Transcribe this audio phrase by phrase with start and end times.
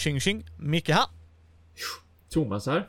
[0.00, 1.06] Tjing tjing, Micke här.
[2.30, 2.88] Thomas här.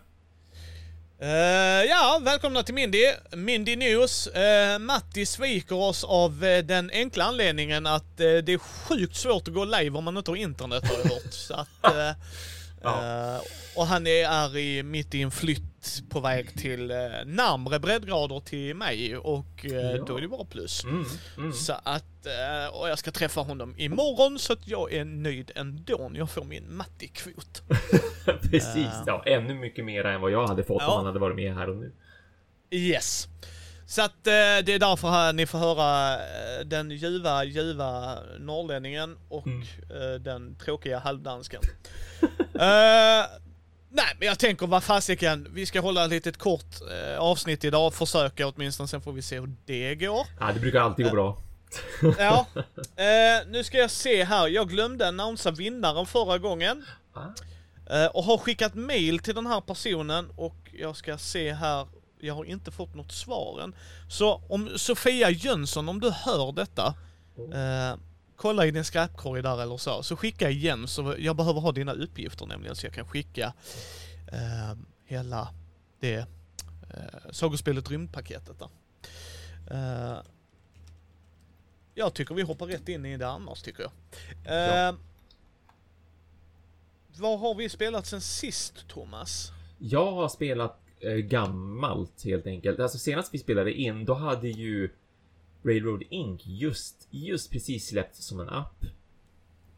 [1.21, 3.05] Uh, ja, välkomna till Mindy.
[3.31, 4.27] Mindy News.
[4.27, 9.53] Uh, Matti sviker oss av uh, den enkla anledningen att det är sjukt svårt att
[9.53, 11.33] gå live om man inte har internet har jag hört.
[11.33, 11.67] Så att,
[12.81, 13.41] ja.
[13.75, 15.70] och han är, är i, mitt i en flytt
[16.09, 20.03] på väg till eh, närmre breddgrader till mig och eh, ja.
[20.07, 20.83] då är det bara plus.
[20.83, 21.05] Mm,
[21.37, 21.53] mm.
[21.53, 26.09] Så att, eh, och jag ska träffa honom imorgon så att jag är nöjd ändå
[26.11, 27.61] när jag får min mattekvot.
[28.51, 30.87] Precis, uh, ja ännu mycket mer än vad jag hade fått ja.
[30.87, 31.91] om han hade varit med här och nu.
[32.71, 33.27] Yes.
[33.91, 39.17] Så att eh, det är därför här ni får höra eh, den ljuva, ljuva norrlänningen
[39.29, 39.61] och mm.
[39.89, 41.61] eh, den tråkiga halvdansken.
[43.93, 47.93] Nej, men jag tänker vad fasiken, vi ska hålla ett litet kort eh, avsnitt idag,
[47.93, 50.27] försöka åtminstone, sen får vi se hur det går.
[50.39, 51.37] Ja, det brukar alltid gå eh, bra.
[52.19, 52.45] ja.
[52.95, 56.85] Eh, nu ska jag se här, jag glömde annonsa vinnaren förra gången.
[57.89, 61.87] Eh, och har skickat mail till den här personen och jag ska se här,
[62.19, 63.75] jag har inte fått något svar än.
[64.09, 66.93] Så om Sofia Jönsson, om du hör detta,
[67.37, 67.97] eh,
[68.41, 71.93] kolla i din skräpkorg där eller så, så skicka igen så jag behöver ha dina
[71.93, 73.53] uppgifter nämligen så jag kan skicka
[74.31, 75.49] eh, hela
[75.99, 76.17] det
[76.93, 78.69] eh, sagospelet rymdpaketet där.
[79.71, 80.17] Eh,
[81.93, 83.91] jag tycker vi hoppar rätt in i det annars tycker jag.
[84.45, 84.95] Eh, ja.
[87.17, 89.51] Vad har vi spelat sen sist Thomas?
[89.77, 92.79] Jag har spelat eh, gammalt helt enkelt.
[92.79, 94.89] Alltså senast vi spelade in, då hade ju
[95.63, 96.41] Railroad Inc.
[96.45, 98.85] just, just precis släppt som en app.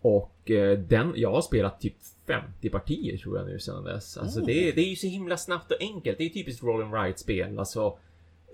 [0.02, 1.96] Och eh, den, jag har spelat typ
[2.28, 4.18] 50 partier tror jag nu sedan dess.
[4.18, 4.46] Alltså oh.
[4.46, 6.18] det, det är ju så himla snabbt och enkelt.
[6.18, 7.60] Det är typiskt roll and write spel.
[7.60, 7.98] Alltså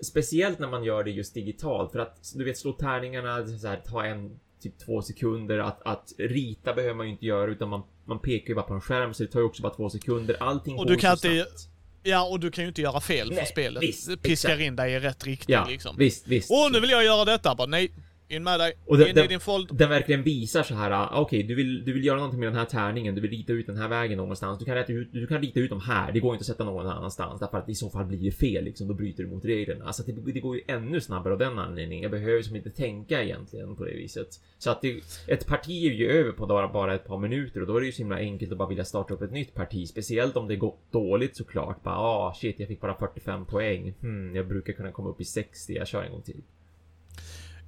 [0.02, 3.82] Speciellt när man gör det just digitalt för att du vet slå tärningarna, så här,
[3.86, 5.58] ta en typ två sekunder.
[5.58, 8.74] Att, att rita behöver man ju inte göra utan man, man pekar ju bara på
[8.74, 10.36] en skärm så det tar ju också bara två sekunder.
[10.40, 11.68] Allting och går du kan så inte, snabbt.
[12.02, 13.82] Ja, och du kan ju inte göra fel nej, för spelet.
[13.82, 14.60] Visst, piskar exakt.
[14.60, 15.96] in dig i rätt riktning ja, liksom.
[15.96, 16.50] Visst, visst.
[16.50, 17.54] Åh, nu vill jag göra detta.
[17.54, 17.90] Bara nej,
[18.30, 18.72] in med dig.
[18.86, 19.68] Och den, in den, i din fold.
[19.72, 22.48] Den verkligen visar så här, ah, okej, okay, du, vill, du vill göra någonting med
[22.48, 24.58] den här tärningen, du vill rita ut den här vägen någonstans.
[24.58, 26.64] Du kan, rita ut, du kan rita ut dem här, det går inte att sätta
[26.64, 27.40] någon annanstans.
[27.40, 28.88] Därför att i så fall blir det fel, liksom.
[28.88, 29.84] Då bryter du mot reglerna.
[29.84, 32.02] Alltså det, det går ju ännu snabbare av den anledningen.
[32.02, 34.28] Jag behöver som inte tänka egentligen på det viset.
[34.58, 37.66] Så att det, ett parti är ju över på bara, bara ett par minuter och
[37.66, 39.88] då är det ju så himla enkelt att bara vilja starta upp ett nytt parti.
[39.88, 41.82] Speciellt om det går dåligt såklart.
[41.82, 43.94] Bara, ah shit, jag fick bara 45 poäng.
[44.00, 46.42] Hmm, jag brukar kunna komma upp i 60, jag kör en gång till.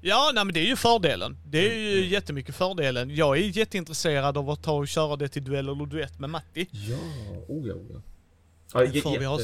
[0.05, 1.37] Ja, nej men det är ju fördelen.
[1.45, 2.09] Det är ju mm.
[2.11, 3.17] jättemycket fördelen.
[3.17, 6.69] Jag är jätteintresserad av att ta och köra det till duell eller duett med Matti.
[6.71, 6.97] Ja,
[7.49, 8.03] oh ja, oh ja.
[8.73, 9.41] Ja, för vi har...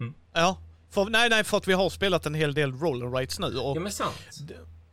[0.00, 0.14] Mm.
[0.32, 0.58] Ja,
[0.90, 3.76] för, nej, nej, för att vi har spelat en hel del roller rights nu och...
[3.76, 4.14] Ja, men sant.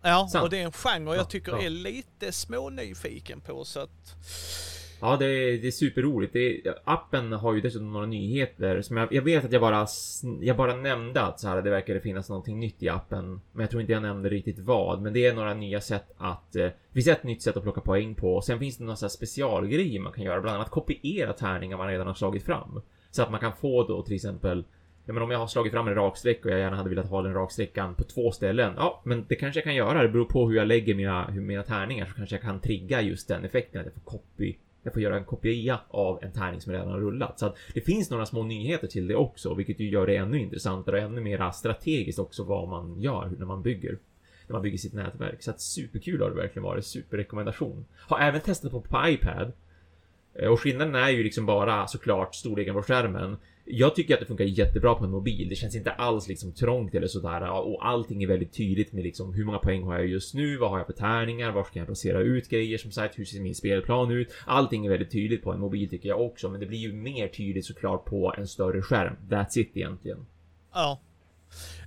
[0.01, 0.43] Ja, sant.
[0.43, 1.65] och det är en genre jag tycker ja, ja.
[1.65, 4.15] är lite smånyfiken på så att...
[5.01, 6.33] Ja, det är, det är superroligt.
[6.33, 9.87] Det är, appen har ju dessutom några nyheter som jag, jag vet att jag bara,
[10.41, 13.41] jag bara nämnde att så här, det verkade finnas någonting nytt i appen.
[13.51, 15.01] Men jag tror inte jag nämnde riktigt vad.
[15.01, 17.81] Men det är några nya sätt att, eh, det finns ett nytt sätt att plocka
[17.81, 18.35] poäng på.
[18.35, 20.41] Och sen finns det några så här specialgrejer man kan göra.
[20.41, 22.81] Bland annat kopiera tärningar man redan har slagit fram.
[23.11, 24.63] Så att man kan få då till exempel
[25.05, 27.21] Ja, men om jag har slagit fram en raksträck och jag gärna hade velat ha
[27.21, 28.73] den raksträckan på två ställen.
[28.77, 30.01] Ja, men det kanske jag kan göra.
[30.01, 33.01] Det beror på hur jag lägger mina, hur mina tärningar så kanske jag kan trigga
[33.01, 36.61] just den effekten att jag får copy jag får göra en kopia av en tärning
[36.61, 37.39] som redan har rullat.
[37.39, 40.39] Så att det finns några små nyheter till det också, vilket ju gör det ännu
[40.39, 43.97] intressantare och ännu mer strategiskt också vad man gör när man bygger.
[44.47, 45.43] När man bygger sitt nätverk.
[45.43, 46.85] Så att superkul har det verkligen varit.
[46.85, 47.85] Superrekommendation.
[47.97, 49.51] Har även testat på, på iPad.
[50.33, 53.37] Eh, och skillnaden är ju liksom bara såklart storleken på skärmen.
[53.65, 55.49] Jag tycker att det funkar jättebra på en mobil.
[55.49, 59.33] Det känns inte alls liksom trångt eller sådär och allting är väldigt tydligt med liksom
[59.33, 60.57] hur många poäng har jag just nu?
[60.57, 61.51] Vad har jag för tärningar?
[61.51, 62.77] Var ska jag placera ut grejer?
[62.77, 64.33] Som sagt, hur ser min spelplan ut?
[64.45, 67.27] Allting är väldigt tydligt på en mobil tycker jag också, men det blir ju mer
[67.27, 69.15] tydligt såklart på en större skärm.
[69.29, 70.25] That's it egentligen.
[70.73, 71.01] Ja.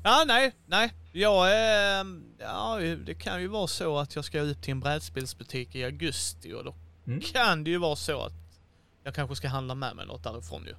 [0.05, 0.93] Ja, nej, nej.
[1.13, 2.07] Jag eh,
[2.39, 6.53] ja, det kan ju vara så att jag ska ut till en brädspelsbutik i augusti
[6.53, 6.75] och då
[7.07, 7.21] mm.
[7.21, 8.33] kan det ju vara så att
[9.05, 10.75] jag kanske ska handla med mig något därifrån ju.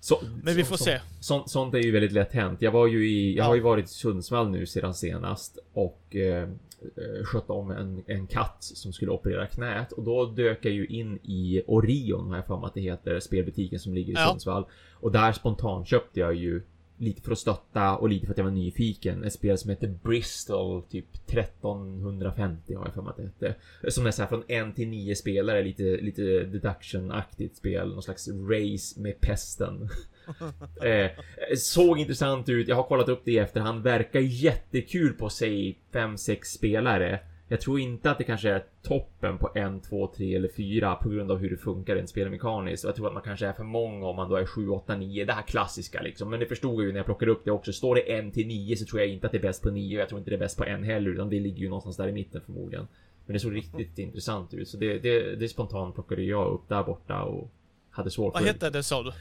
[0.00, 1.00] Så, Men vi får så, se.
[1.20, 2.62] Så, sånt är ju väldigt lätt hänt.
[2.62, 3.48] Jag var ju i, jag ja.
[3.48, 8.26] har ju varit i Sundsvall nu sedan senast och eh, eh, skötte om en, en
[8.26, 12.46] katt som skulle operera knät och då dök jag ju in i Orion har jag
[12.46, 14.28] för mig att det heter, spelbutiken som ligger i ja.
[14.28, 14.66] Sundsvall.
[14.92, 16.62] Och där spontant köpte jag ju
[16.96, 19.24] lite för att stötta och lite för att jag var nyfiken.
[19.24, 23.90] Ett spel som heter Bristol, typ 1350 har jag för mig att det hette.
[23.90, 27.88] Som är så här från en till nio spelare, lite, lite deduction-aktigt spel.
[27.88, 29.88] Någon slags race med pesten.
[30.82, 31.10] eh,
[31.56, 32.68] såg intressant ut.
[32.68, 33.82] Jag har kollat upp det i efterhand.
[33.82, 37.20] Verkar jättekul på sig 5-6 spelare.
[37.54, 41.08] Jag tror inte att det kanske är toppen på en, två, tre eller fyra på
[41.08, 42.84] grund av hur det funkar rent spelmekaniskt.
[42.84, 45.24] Jag tror att man kanske är för många om man då är 7, 8, 9.
[45.24, 46.30] Det här klassiska liksom.
[46.30, 47.72] Men det förstod jag ju när jag plockade upp det också.
[47.72, 49.98] Står det en till 9 så tror jag inte att det är bäst på 9.
[49.98, 52.08] Jag tror inte det är bäst på en heller, utan det ligger ju någonstans där
[52.08, 52.88] i mitten förmodligen.
[53.26, 56.82] Men det såg riktigt intressant ut, så det, det, det spontant plockade jag upp där
[56.82, 57.50] borta och
[57.90, 59.12] hade svårt Vad hette det sa du?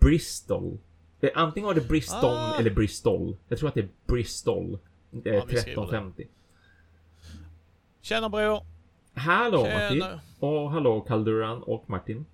[0.00, 0.78] Bristol.
[1.34, 2.58] Antingen var det Bristol Ah.
[2.58, 3.36] eller Bristol.
[3.48, 4.78] Jag tror att det är Bristol.
[5.24, 5.96] Är Ja, vi skriver det.
[5.96, 6.26] 1350.
[8.02, 8.64] Tjena bror!
[9.14, 10.00] Hallå Martin.
[10.00, 10.20] Tjena!
[10.38, 12.26] Och hallå Kalduran och Martin.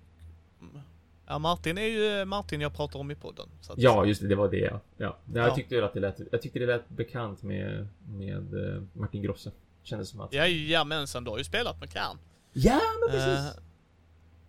[1.27, 3.49] Ja, Martin är ju Martin jag pratar om i podden.
[3.69, 4.79] Att, Ja, just det, det var det ja.
[4.97, 5.17] ja.
[5.33, 5.55] Jag, Ja.
[5.55, 9.51] tyckte att det lät, jag tyckte det lät bekant med, med eh, Martin Grosse.
[9.83, 10.33] Kändes som att...
[10.33, 12.17] Jajamensan, du har ju spelat med Kern.
[12.53, 13.55] Ja, men precis.
[13.57, 13.61] Eh,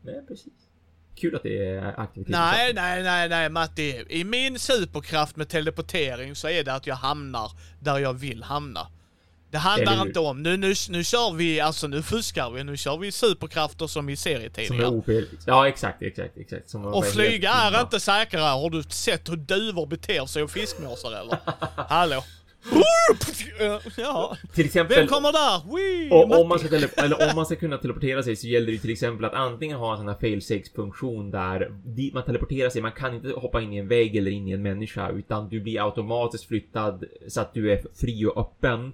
[0.02, 0.52] Men precis.
[1.14, 2.32] Kul att det är aktivitet.
[2.32, 4.05] nej, nej, nej, nej Matti.
[4.08, 7.50] I min superkraft med teleportering så är det att jag hamnar
[7.81, 8.87] där jag vill hamna.
[9.50, 10.06] Det Eller handlar hur?
[10.06, 13.87] inte om, nu, nu, nu kör vi, alltså nu fuskar vi, nu kör vi superkrafter
[13.87, 14.87] som i Som är serietidningar.
[14.87, 15.08] OP.
[15.47, 16.75] Ja, exakt, exakt, exakt.
[16.75, 18.43] Och flyga är helt- inte säkrare.
[18.44, 21.38] Har du sett hur duvor beter sig och fiskmåsar eller?
[21.88, 22.25] Hallå?
[23.97, 24.37] Ja.
[24.55, 24.97] Till exempel...
[24.97, 25.76] Vem kommer där?
[25.76, 28.73] Wee, Och om man, ska eller om man ska kunna teleportera sig så gäller det
[28.73, 30.43] ju till exempel att antingen ha en sån här fail
[30.75, 34.31] funktion där dit man teleporterar sig, man kan inte hoppa in i en vägg eller
[34.31, 38.41] in i en människa utan du blir automatiskt flyttad så att du är fri och
[38.41, 38.93] öppen.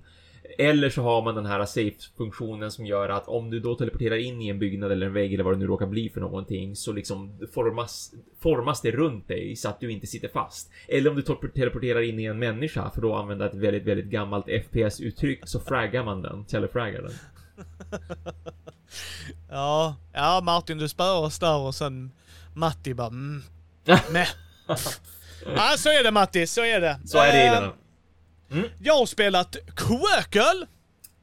[0.59, 4.43] Eller så har man den här safe-funktionen som gör att om du då teleporterar in
[4.43, 6.93] i en byggnad eller en vägg eller vad det nu råkar bli för någonting så
[6.93, 8.13] liksom formas,
[8.43, 10.71] formas det runt dig så att du inte sitter fast.
[10.89, 14.07] Eller om du tel- teleporterar in i en människa för att använda ett väldigt, väldigt
[14.07, 17.13] gammalt FPS-uttryck så fraggar man den, telefraggar den.
[19.51, 22.11] Ja, ja Martin du spöar oss där och sen
[22.55, 23.43] Matti bara mm.
[25.57, 27.01] Ja så är det Matti, så är det.
[27.05, 27.73] Så är det Eh, Elena.
[28.51, 28.69] Mm.
[28.79, 30.67] Jag har spelat Quirkle.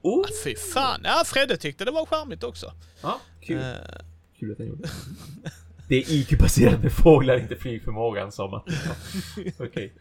[0.02, 2.74] Oh, Fy fan, ja Fredde tyckte det var charmigt också.
[3.02, 3.58] ja, kul.
[3.62, 3.66] Eh,
[4.40, 4.90] Kul att han gjorde det.
[5.88, 8.64] Det är IQ-baserat med fåglar, inte flygförmågan som att...
[9.38, 9.94] Ja, Okej.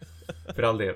[0.55, 0.95] För all del.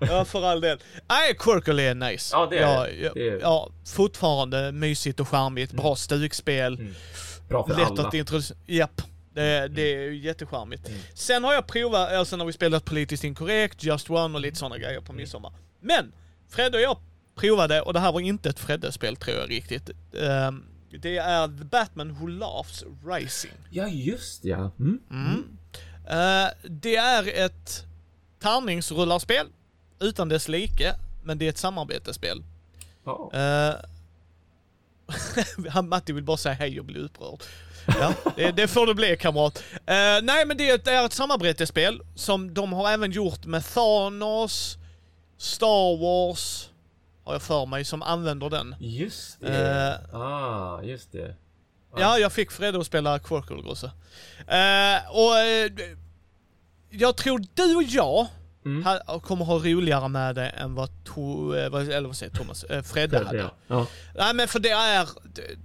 [0.00, 0.78] Ja, för all del.
[1.08, 2.36] Nej, Quirkle är nice.
[2.36, 2.62] Ja, det är
[3.02, 3.28] ja, det.
[3.28, 5.72] är- ja, fortfarande mysigt och charmigt.
[5.72, 6.74] Bra stugspel.
[6.74, 6.94] Mm.
[7.48, 8.08] Bra för Lätt alla.
[8.08, 8.58] att introducera.
[8.66, 9.02] Japp.
[9.34, 10.88] Det, det är ju jättecharmigt.
[10.88, 11.00] Mm.
[11.14, 14.78] Sen har jag provat, alltså när vi spelat politiskt inkorrekt, Just One och lite sådana
[14.78, 15.04] grejer Mm.
[15.04, 15.52] på midsommar.
[15.80, 16.12] Men!
[16.48, 16.96] Fredde och jag
[17.34, 19.90] provade, och det här var inte ett Fredde-spel tror jag riktigt.
[20.20, 20.64] Ehm,
[21.02, 23.52] det är The Batman Who Laughs Rising.
[23.70, 24.70] Ja, just ja.
[24.80, 25.00] Mm.
[25.10, 25.58] Mm.
[26.06, 27.86] Eh, det är ett
[28.42, 29.46] tärningsrullarspel
[30.00, 30.94] utan dess like,
[31.24, 32.42] men det är ett samarbetsspel.
[33.04, 33.30] Ja.
[33.34, 33.84] Uh,
[35.82, 37.42] Matti vill bara säga hej och bli upprörd.
[37.86, 39.64] Ja, det, det får det bli kamrat.
[39.72, 43.64] Eh, nej men det är, ett, är ett samarbetsspel som de har även gjort med
[43.64, 44.78] Thanos,
[45.38, 46.70] Star Wars,
[47.24, 48.74] har jag för mig, som använder den.
[48.80, 50.00] Just det.
[50.12, 50.20] Eh.
[50.20, 51.36] ah, just det.
[51.96, 53.86] Ja, jag fick Fredde att spela Quirkle Grosse.
[54.46, 55.32] Eh, och
[56.90, 58.26] jag tror du och jag
[58.64, 58.82] Mm.
[58.84, 62.82] ha, kommer ha roligare med det än vad, to, eh, eller vad säger Thomas, eh,
[62.82, 63.38] Fredde hade.
[63.38, 63.50] Ja.
[63.66, 63.86] ja.
[64.14, 65.08] Nej men för det är,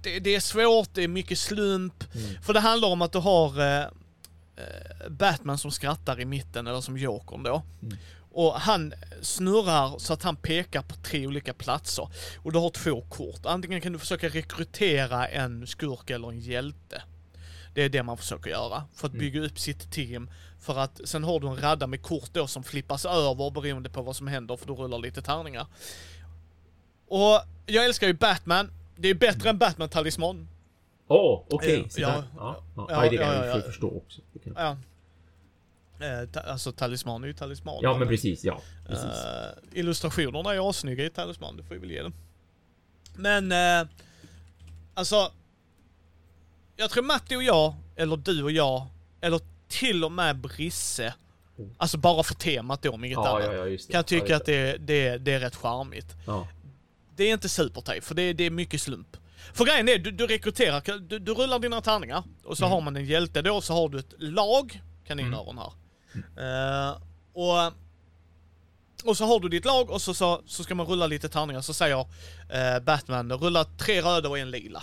[0.02, 2.14] det, det är svårt, det är mycket slump.
[2.14, 2.42] Mm.
[2.42, 6.80] För det handlar om att du har eh, eh, Batman som skrattar i mitten, eller
[6.80, 7.62] som Jokern då.
[7.82, 7.96] Mm.
[8.30, 12.08] Och han snurrar så att han pekar på tre olika platser.
[12.42, 13.46] Och du har två kort.
[13.46, 17.02] Antingen kan du försöka rekrytera en skurk eller en hjälte.
[17.78, 18.84] Det är det man försöker göra.
[18.94, 19.20] För att Mm.
[19.20, 20.30] bygga upp sitt team.
[20.60, 24.02] För att sen har du en radda med kort då som flippas över beroende på
[24.02, 25.66] vad som händer för du rullar lite tärningar.
[27.08, 28.70] Och jag älskar ju Batman.
[28.96, 30.48] Det är bättre än Batman-talisman.
[31.08, 31.80] Åh, okej.
[31.80, 32.24] Eh, så ja.
[32.36, 32.62] ja.
[32.76, 33.62] Ja, Ja, ja, det kan ja, jag ja, ja, ja.
[33.62, 34.20] förstå också.
[34.56, 34.76] Ja.
[36.00, 37.78] Eh, ta, alltså talisman är ju talisman.
[37.82, 38.44] Ja, men precis.
[38.44, 39.24] Ja, Eh, precis.
[39.72, 42.14] illustrationerna är assnygga i talisman, det får vi väl ge dem.
[43.16, 43.88] Men, eh,
[44.94, 45.32] alltså.
[46.80, 48.86] Jag tror Matti och jag, eller du och jag,
[49.20, 51.14] eller till och med Brisse.
[51.56, 51.66] Oh.
[51.78, 53.54] Alltså bara för temat då, om inget Ja, annat.
[53.56, 53.92] ja, det.
[53.92, 56.16] Kan tycka ja, att det, det, det är rätt charmigt.
[57.16, 59.16] Det är inte supertape, för det, det är mycket slump.
[59.52, 62.72] För grejen är, du, du rekryterar, du, du rullar dina tärningar och så Mm.
[62.72, 65.72] har man en hjälte då, så har du ett lag kaninöron här.
[66.92, 66.96] Eh,
[67.32, 67.72] och,
[69.04, 71.60] och så har du ditt lag och så, så, så ska man rulla lite tärningar,
[71.60, 72.00] så säger
[72.50, 74.82] eh, Batman, rulla tre röda och en lila.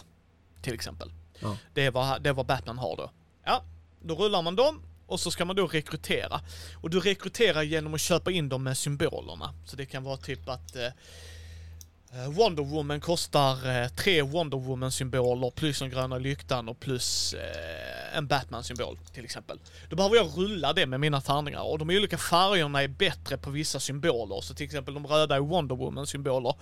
[0.61, 1.11] Till exempel.
[1.39, 1.57] Ja.
[1.73, 3.11] Det, är vad, det är vad Batman har då.
[3.45, 3.63] Ja,
[4.01, 6.41] då rullar man dem och så ska man då rekrytera.
[6.81, 9.53] Och du rekryterar genom att köpa in dem med symbolerna.
[9.65, 15.51] Så det kan vara typ att eh, eh Wonder Woman kostar eh, tre Wonder Woman-symboler
[15.51, 19.59] plus den gröna lyktan och plus eh, en Batman-symbol till exempel.
[19.89, 23.49] Då behöver jag rulla det med mina tärningar och de olika färgerna är bättre på
[23.49, 24.41] vissa symboler.
[24.41, 26.55] Så till exempel de röda är Wonder Woman-symboler.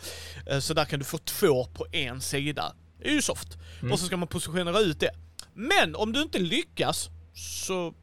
[0.46, 2.74] Eh, så där kan du få två på en sida.
[3.04, 3.58] Det är ju soft.
[3.92, 5.12] Och så ska man positionera ut det.
[5.54, 7.94] Men om du inte lyckas så,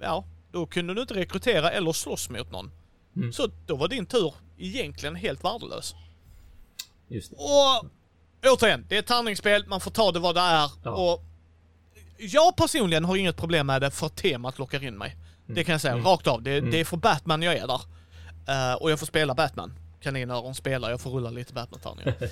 [0.00, 2.70] ja, då kunde du inte rekrytera eller slåss mot någon.
[3.16, 3.32] Mm.
[3.32, 5.94] Så då var din tur egentligen helt värdelös.
[7.08, 7.36] Just det.
[7.36, 7.90] Och
[8.52, 10.70] återigen, det är ett tärningsspel, man får ta det vad det är.
[10.84, 10.90] Ja.
[10.90, 11.24] Och
[12.18, 15.16] jag personligen har inget problem med det för temat lockar in mig.
[15.46, 16.42] Det kan jag säga rakt av.
[16.42, 17.80] Det, det är för Batman jag är där.
[18.48, 19.72] Eh, och jag får spela Batman.
[20.00, 22.14] Kaninöron spelar, jag får rulla lite Batman-tärningar.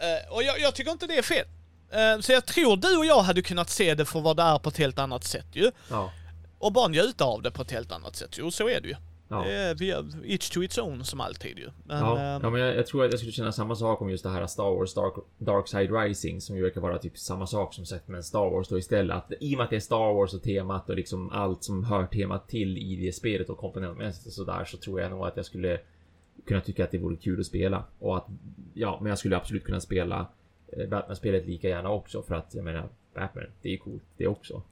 [0.00, 1.46] Eh, och jag, jag tycker inte det är fel.
[1.90, 4.58] Eh, så jag tror du och jag hade kunnat se det för vad det är
[4.58, 5.70] på ett helt annat sätt ju.
[5.90, 6.12] Ja.
[6.58, 8.38] Och bara njuta av det på ett helt annat sätt.
[8.38, 8.94] Jo, så är det ju.
[9.28, 9.44] Ja.
[9.44, 11.68] Är via each to its own som alltid ju.
[11.84, 14.10] Men, Ja, eh, ja men jag, jag tror att jag skulle känna samma sak om
[14.10, 17.46] just det här Star Wars Dark, Dark Side Rising som ju verkar vara typ samma
[17.46, 19.16] sak som sagt med Star Wars då istället.
[19.16, 21.84] Att I och med att det är Star Wars och temat och liksom allt som
[21.84, 25.36] hör temat till i det spelet och komponentmässigt och sådär så tror jag nog att
[25.36, 25.80] jag skulle
[26.46, 27.84] kunna tycka att det vore kul att spela.
[27.98, 28.26] Och att,
[28.74, 30.26] ja, men jag skulle absolut kunna spela
[30.72, 34.62] Eh, Batman-spelet lika gärna också för att jag menar Batman, det är coolt det också.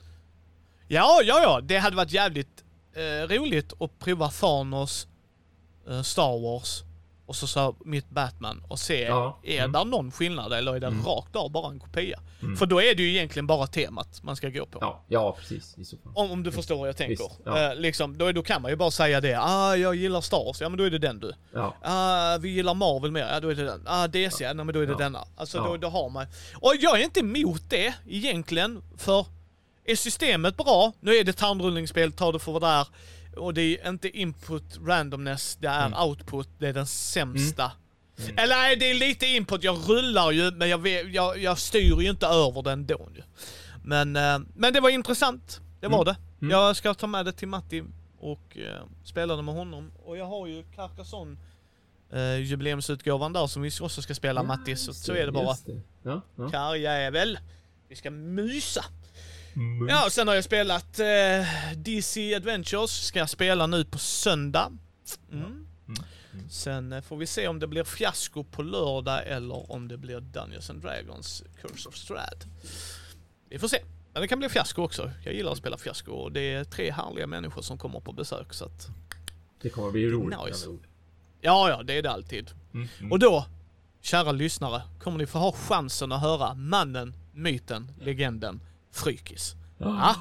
[0.88, 1.60] Ja, ja, ja.
[1.62, 5.08] Det hade varit jävligt eh, roligt att prova Thanos,
[5.88, 6.82] eh, Star Wars
[7.26, 9.72] och så, så mitt Batman och se, Ja, är mm.
[9.72, 12.20] där någon skillnad eller är det rakt av bara en kopia?
[12.58, 14.78] För då är det ju egentligen bara temat man ska gå på.
[14.80, 15.94] Ja, ja precis.
[16.14, 17.26] Om, om du förstår vad jag tänker.
[17.44, 17.72] Ja.
[17.72, 19.38] Eh, liksom, då, då kan man ju bara säga det.
[19.40, 20.60] Ah, jag gillar Star Wars.
[20.60, 21.32] Ja, men då är det den du.
[21.54, 23.28] Ja, Ah, vi gillar Marvel mer.
[23.32, 23.82] Ja, då är det den.
[23.86, 24.44] Ah, DC.
[24.44, 24.52] Ja.
[24.52, 24.98] Nej, men då är det Ja.
[24.98, 25.24] denna.
[25.36, 26.26] Alltså, då, då har man...
[26.54, 29.26] Och jag är inte emot det egentligen, för
[29.84, 32.86] är systemet bra, nu är det tandrullningsspel, ta det för vad det är.
[33.36, 35.98] Och det är inte input randomness, det är Mm.
[36.08, 37.72] output, det är den sämsta.
[38.36, 42.10] Eller nej, det är lite input, jag rullar ju, men jag, jag, jag styr ju
[42.10, 43.22] inte över den då ju.
[43.84, 46.14] Men, eh, men det var intressant, det var Mm.
[46.40, 46.46] det.
[46.54, 47.84] Jag ska ta med det till Matti
[48.20, 49.92] och eh, spela det med honom.
[50.04, 51.36] Och jag har ju Carcassonne
[52.12, 55.56] eh, jubileumsutgåvan där som vi också ska spela Matti, så, så är det bara.
[55.66, 55.80] Det.
[56.02, 56.50] Ja, ja.
[56.50, 57.38] Karljävel.
[57.88, 58.84] Vi ska mysa.
[59.56, 59.88] Mm.
[59.88, 61.06] Ja, och sen har jag spelat eh,
[61.76, 62.90] DC Adventures.
[62.90, 64.72] Ska jag spela nu på söndag.
[65.32, 65.66] Mm.
[66.50, 70.20] Sen eh, får vi se om det blir fiasko på lördag eller om det blir
[70.20, 72.44] Dungeons and Dragons Curse of Strad.
[73.48, 73.78] Vi får se.
[74.12, 75.10] Men det kan bli fiasko också.
[75.24, 78.54] Jag gillar att spela fiasko och det är tre härliga människor som kommer på besök
[78.54, 78.88] så att...
[79.62, 80.66] Det kommer bli roligt Nice.
[81.40, 82.50] Ja, ja, det är det alltid.
[82.74, 83.12] Mm, mm.
[83.12, 83.46] Och då,
[84.00, 88.60] kära lyssnare, kommer ni få ha chansen att höra mannen, myten, legenden,
[88.96, 89.54] Frykis.
[89.78, 90.14] Ja,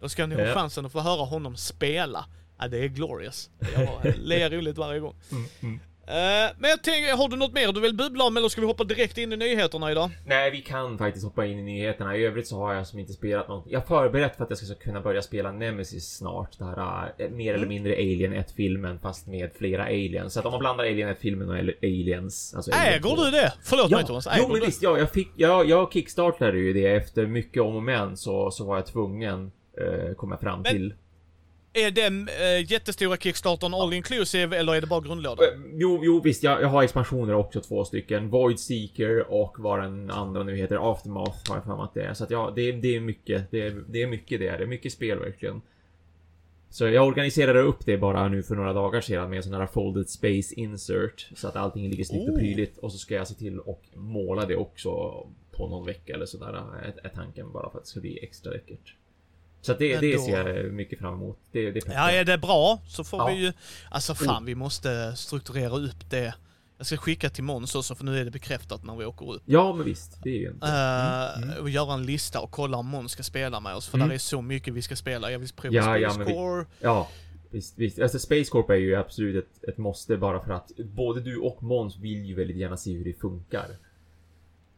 [0.00, 2.24] då ska ni ha chansen att få höra honom spela.
[2.58, 3.50] Ja, det är glorious.
[3.74, 5.14] Jag ler roligt varje gång.
[5.30, 5.80] Mm, mm.
[6.12, 8.66] Eh, men jag tänker, har du något mer du vill bubbla om eller ska vi
[8.66, 10.10] hoppa direkt in i nyheterna idag?
[10.26, 12.16] Nej, vi kan faktiskt hoppa in i nyheterna.
[12.16, 13.64] I övrigt så har jag som inte spelat något.
[13.68, 16.58] Jag har förberett för att jag ska kunna börja spela Nemesis snart.
[16.58, 20.32] Det här äh, mer eller mindre Alien 1-filmen fast med flera aliens.
[20.32, 22.54] Så att om man blandar Alien 1-filmen och al- aliens.
[22.56, 23.24] Alltså Alien Äger 2.
[23.24, 23.52] du det?
[23.62, 24.66] Förlåt mig Ja, Thomas, jo äger men du?
[24.66, 28.50] visst, ja, jag fick, jag, jag kickstartade ju det efter mycket om och men så,
[28.50, 30.94] så var jag tvungen, eh, kom jag fram Men- till.
[31.74, 32.06] Är det
[32.60, 35.44] äh, jättestora Kickstartern all inclusive eller är det bara grundlåda?
[35.44, 38.28] Eh, Jo, jo visst, jag, jag har expansioner också, två stycken.
[38.30, 42.02] Void Seeker och vad den andra nu heter, Aftermath har jag för mig att det
[42.02, 42.14] är.
[42.14, 43.50] Så att ja, det, är- det är mycket.
[43.50, 44.50] Det det är mycket det.
[44.56, 45.62] Det är mycket spel verkligen.
[46.70, 49.66] Så jag organiserade upp det bara nu för några dagar sedan med en sån här
[49.66, 51.28] folded space insert.
[51.36, 52.38] Så att allting ligger snyggt och Oh.
[52.40, 52.78] prydligt.
[52.78, 54.90] Och så ska jag se till och måla det också
[55.52, 56.62] på någon vecka eller sådär.
[56.82, 58.94] Är, är tanken bara för att det ska bli extra läckert.
[59.64, 61.38] Så det, det då- ser jag mycket fram emot.
[61.52, 63.26] Det, det är Ja, är det bra så får Ja.
[63.26, 63.52] vi ju...
[63.90, 64.46] Alltså fan, Oh.
[64.46, 66.34] vi måste strukturera upp det.
[66.78, 69.42] Jag ska skicka till Måns också för nu är det bekräftat när vi åker upp.
[69.46, 70.18] Ja, men visst.
[70.22, 70.66] Det är ju inte...
[71.52, 74.08] Eh, Och göra en lista och kolla om Måns ska spela med oss för Mm.
[74.08, 75.30] där är så mycket vi ska spela.
[75.30, 76.66] Jag vill prova Ja, Space ja, men vi- Core.
[76.80, 77.08] Ja,
[77.50, 77.98] visst, visst.
[77.98, 81.62] Alltså Space Corp är ju absolut ett, ett måste bara för att både du och
[81.62, 83.66] Måns vill ju väldigt gärna se hur det funkar.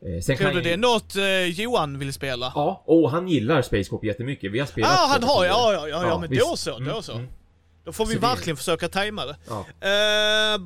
[0.05, 2.53] Eh, sen Tror du jag det är något eh, Johan vill spela?
[2.55, 4.53] Ja, och han gillar Space Corp jättemycket.
[4.53, 6.63] Vi har spelat ah, han det har, ja, ja, ja, ja, men då visst.
[6.63, 7.13] så, då Mm, så.
[7.13, 7.27] mm.
[7.85, 9.37] Då får vi Så det- verkligen försöka tajma det.
[9.49, 9.61] Ja.
[9.89, 10.61] Eh,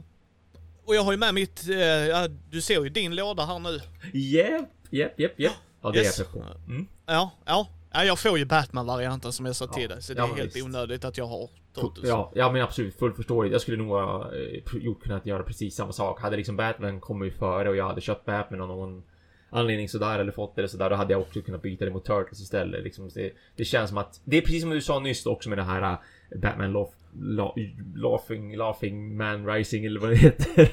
[0.86, 3.80] och jag har ju med mitt, eh, ja, du ser ju din låda här nu.
[4.12, 5.52] Japp, japp, japp, japp.
[5.82, 6.20] Ja, det Yes.
[6.20, 6.44] är på.
[6.66, 6.86] Mm.
[7.06, 7.68] Ja, ja.
[7.92, 10.36] ja jag får ju Batman-varianten som jag sa till Ja, dig, så det ja, är
[10.36, 10.66] helt visst.
[10.66, 12.04] onödigt att jag har Totus.
[12.08, 13.52] Ja, ja men absolut fullt förståeligt.
[13.52, 16.20] Jag skulle nog ha eh, gjort kunnat göra precis samma sak.
[16.20, 19.02] Hade liksom Batman kommit före och jag hade köpt Batman av någon
[19.50, 22.04] anledning sådär eller fått det eller sådär, då hade jag också kunnat byta det mot
[22.04, 22.84] Turtles istället.
[22.84, 25.58] Liksom, det, det känns som att, det är precis som du sa nyss också med
[25.58, 25.98] det här äh,
[26.38, 26.90] Batman Laugh,
[27.20, 27.54] la,
[27.94, 30.70] Laughing, Laughing Man Rising eller vad det heter.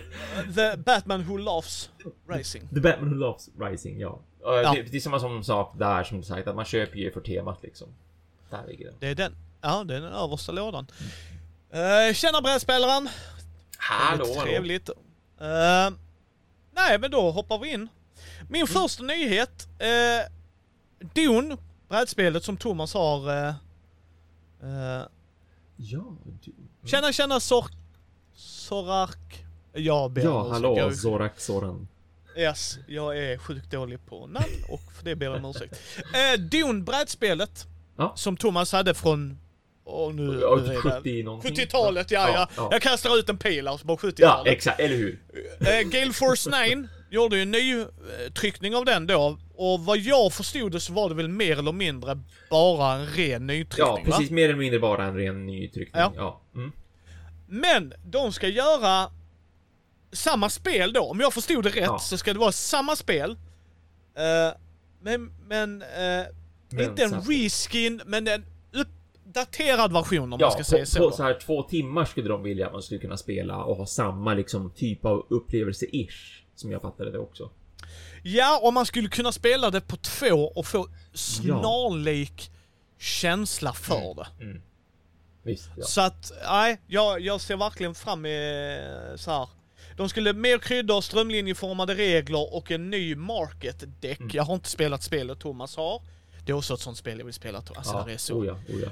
[0.55, 1.89] The Batman Who Laughs
[2.29, 2.67] Racing.
[2.74, 4.20] The Batman Who Laughs Rising, ja.
[4.41, 4.74] ja.
[4.74, 7.22] Det, det är samma som sak där som du sagt, att man köper ju för
[7.22, 7.88] temat liksom.
[8.50, 8.96] Där ligger den.
[9.00, 9.36] Det är den.
[9.62, 10.88] Ja, det är den översta lådan.
[11.74, 13.10] Uh, tjena brädspelaren!
[13.77, 14.41] Hallå, hallå.
[14.41, 14.89] Trevligt.
[14.89, 15.96] Eh,
[16.72, 17.89] nej, men då hoppar vi in.
[18.49, 19.67] Min första nyhet.
[19.81, 20.31] Uh,
[21.13, 21.57] Dune,
[21.89, 23.29] brädspelet som Thomas har...
[23.29, 23.53] Uh,
[24.63, 25.05] uh,
[25.77, 26.03] Ja,
[26.43, 26.51] du.
[26.87, 27.65] tjena, tjena Sor...
[28.35, 29.45] Sorark.
[29.73, 30.53] Jag ber Ja, om ursäkt.
[30.53, 31.87] hallå, Jag, Zorak Soran.
[32.37, 35.73] yes, jag är sjukt dålig på namn och för det ber jag om ursäkt.
[35.97, 37.65] Uh, Dune, brädspelet.
[37.97, 38.13] Ja.
[38.15, 39.39] Som Thomas hade från...
[39.83, 40.23] Och nu...
[40.41, 41.55] Ja, nu är det- 70 någonting.
[41.55, 44.53] 70-talet, ja, ja, Ja, Jag kastar ut en pil här, så bara Ja, 70-talet.
[44.53, 45.19] exakt, eller hur?
[45.59, 47.88] Eh, Gale Force 9 gjorde ju en ny eh,
[48.34, 49.38] tryckning av den då.
[49.55, 52.19] Och vad jag förstod det så var det väl mer eller mindre
[52.50, 54.29] bara en ren nytryckning Ja, precis.
[54.29, 54.36] va?
[54.36, 56.01] Mer eller mindre bara en ren nytryckning.
[56.01, 56.12] Ja.
[56.15, 56.41] Ja.
[56.53, 56.60] ja.
[56.60, 56.72] Mm.
[57.48, 59.12] Men de ska göra
[60.12, 61.01] samma spel då.
[61.01, 62.00] Om jag förstod det rätt Ja.
[62.00, 63.31] så ska det vara samma spel.
[64.17, 64.57] Eh,
[65.01, 66.25] men, men, eh,
[66.69, 71.10] Men inte en reskin, men en uppdaterad version om man Ja, ska på, säga så.
[71.10, 73.86] på så här två timmar skulle de vilja att man skulle kunna spela och ha
[73.86, 76.41] samma liksom typ av upplevelse-ish.
[76.55, 77.50] Som jag fattade det också.
[78.24, 82.51] Ja, om man skulle kunna spela det på två och få snarlik
[82.97, 84.43] känsla för det.
[84.43, 84.62] Mm.
[85.43, 85.85] Visst, ja.
[85.85, 89.50] Så att, nej, jag, jag ser verkligen fram emot så här.
[89.97, 94.19] De skulle mer kryddor, strömlinjeformade regler och en ny market deck.
[94.19, 94.31] Mm.
[94.33, 96.01] Jag har inte spelat spelet Thomas har.
[96.45, 97.57] Det är också ett sånt spel jag vill spela.
[97.57, 98.03] Alltså ja.
[98.07, 98.39] det är så.
[98.39, 98.89] Oh ja, oh ja.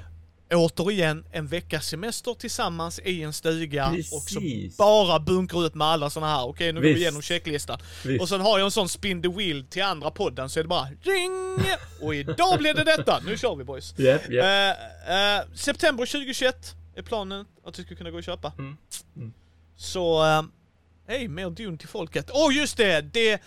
[0.50, 4.76] Återigen, en veckas semester tillsammans i en stuga och så Precis.
[4.76, 6.46] bara bunkra ut med alla såna här.
[6.46, 7.00] Okej, nu går vi Visst.
[7.00, 7.78] igenom checklistan.
[8.04, 8.22] Visst.
[8.22, 10.68] Och sen har jag en sån spin the wheel till andra podden så är det
[10.68, 11.60] bara ring!
[12.00, 13.20] Och idag blev det detta!
[13.26, 13.98] Nu kör vi boys!
[13.98, 14.44] Japp, japp.
[15.08, 18.52] Eh, eh, september 2021 är planen att vi ska kunna gå och köpa.
[18.58, 18.76] Mm,
[19.16, 19.32] mm.
[19.76, 20.42] Så, uh,
[21.08, 22.30] hej, mer Dune till folket.
[22.32, 23.00] Åh oh, just det!
[23.00, 23.42] det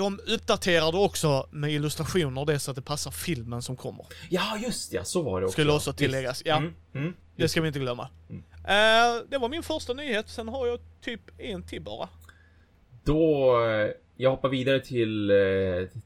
[0.00, 4.06] de uppdaterade också med illustrationer det så att det passar filmen som kommer.
[4.28, 5.04] Ja, just ja.
[5.04, 5.52] Så var det också.
[5.52, 6.56] Skulle också tilläggas, ja.
[6.56, 7.14] Mm, mm.
[7.36, 8.08] Det ska vi inte glömma.
[8.28, 8.42] Mm.
[8.52, 12.08] Eh, det var min första nyhet, sen har jag typ en till bara.
[13.04, 15.36] Då, eh, jag hoppar vidare till, eh,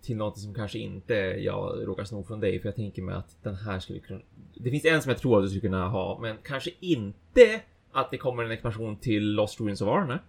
[0.03, 3.42] till något som kanske inte jag råkar sno från dig, för jag tänker mig att
[3.42, 4.21] den här skulle kunna...
[4.55, 7.61] Det finns en som jag tror att du skulle kunna ha, men kanske inte
[7.92, 10.23] att det kommer en expansion till Lost Ruins of Arnak.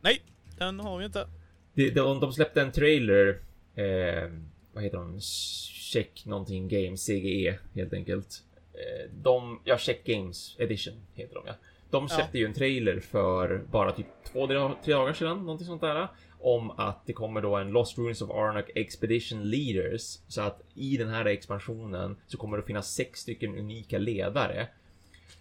[0.00, 0.22] Nej,
[0.58, 1.26] den har vi inte.
[1.74, 3.40] De, de, de släppte en trailer,
[3.74, 4.30] eh,
[4.72, 5.20] vad heter de?
[5.20, 8.42] Check någonting Games, CGE helt enkelt.
[8.74, 11.54] Eh, de, ja, Check Games Edition heter de ja.
[11.90, 14.46] De släppte ju en trailer för bara typ två,
[14.84, 16.08] tre dagar sedan, någonting sånt där.
[16.40, 20.18] Om att det kommer då en Lost Ruins of Arnak Expedition Leaders.
[20.28, 24.68] Så att i den här expansionen så kommer det finnas sex stycken unika ledare.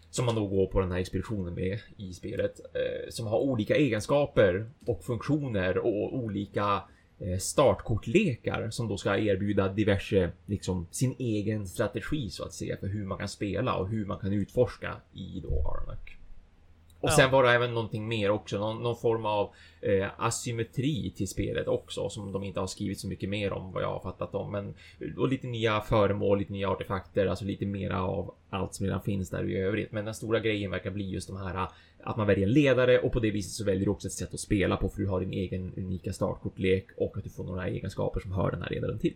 [0.09, 2.59] Som man då går på den här expeditionen med i spelet.
[2.59, 6.83] Eh, som har olika egenskaper och funktioner och olika
[7.19, 12.87] eh, startkortlekar som då ska erbjuda diverse, liksom sin egen strategi så att säga för
[12.87, 16.18] hur man kan spela och hur man kan utforska i då Arnak.
[17.01, 17.13] Och Ja.
[17.15, 19.49] sen var det även någonting mer också, någon, någon form av
[19.81, 23.83] eh, asymmetri till spelet också som de inte har skrivit så mycket mer om vad
[23.83, 24.51] jag har fattat om.
[24.51, 24.73] Men
[25.17, 29.29] och lite nya föremål, lite nya artefakter, alltså lite mera av allt som redan finns
[29.29, 29.91] där i övrigt.
[29.91, 31.67] Men den stora grejen verkar bli just de här
[32.03, 34.33] att man väljer en ledare och på det viset så väljer du också ett sätt
[34.33, 37.67] att spela på för du har din egen unika startkortlek och att du får några
[37.67, 39.13] egenskaper som hör den här ledaren till.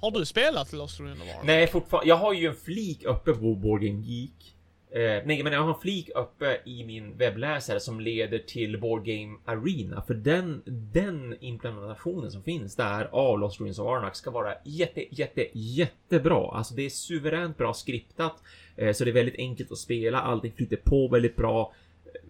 [0.00, 1.18] Har du spelat Lost Ark?
[1.44, 2.08] Nej, fortfarande.
[2.08, 4.54] Jag har ju en flik uppe på Board Game Geek.
[4.94, 9.04] Eh, nej, men jag har en flik uppe i min webbläsare som leder till Board
[9.04, 10.02] Game Arena.
[10.02, 15.04] För den, den implementationen som finns där av Lost Ruins of Arnak ska vara jätte,
[15.10, 16.50] jätte, jättebra.
[16.52, 18.42] Alltså det är suveränt bra skriptat.
[18.76, 20.20] Eh, så det är väldigt enkelt att spela.
[20.20, 21.72] Allting flyter på väldigt bra.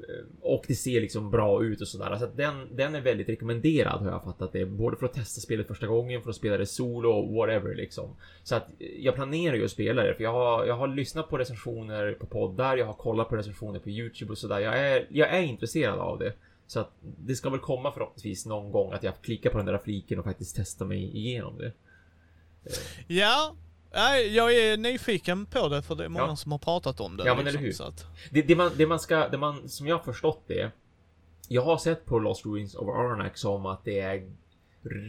[0.08, 2.16] Eh, och det ser liksom bra ut och sådär.
[2.16, 4.66] Så att den, den är väldigt rekommenderad har jag fattat det.
[4.66, 8.16] Både för att testa spelet första gången, för att spela det solo, och whatever liksom.
[8.42, 11.28] Så att eh, jag planerar ju att spela det, för jag har, jag har lyssnat
[11.28, 14.58] på recensioner på poddar, jag har kollat på recensioner på YouTube och sådär.
[14.58, 16.32] Jag är, jag är intresserad av det.
[16.66, 19.78] Så att det ska väl komma förhoppningsvis någon gång att jag klickar på den där
[19.78, 21.72] fliken och faktiskt testar mig igenom det.
[22.64, 22.72] Eh.
[23.06, 23.56] Ja,
[23.94, 26.36] nej, jag är nyfiken på det för det är många Ja.
[26.36, 27.24] som har pratat om det.
[27.26, 27.72] Ja, men eller hur?
[27.72, 30.70] Så att, Det, det, man, det man ska, det man, som jag har förstått det.
[31.48, 34.22] Jag har sett på Lost Ruins of Arnak som att det är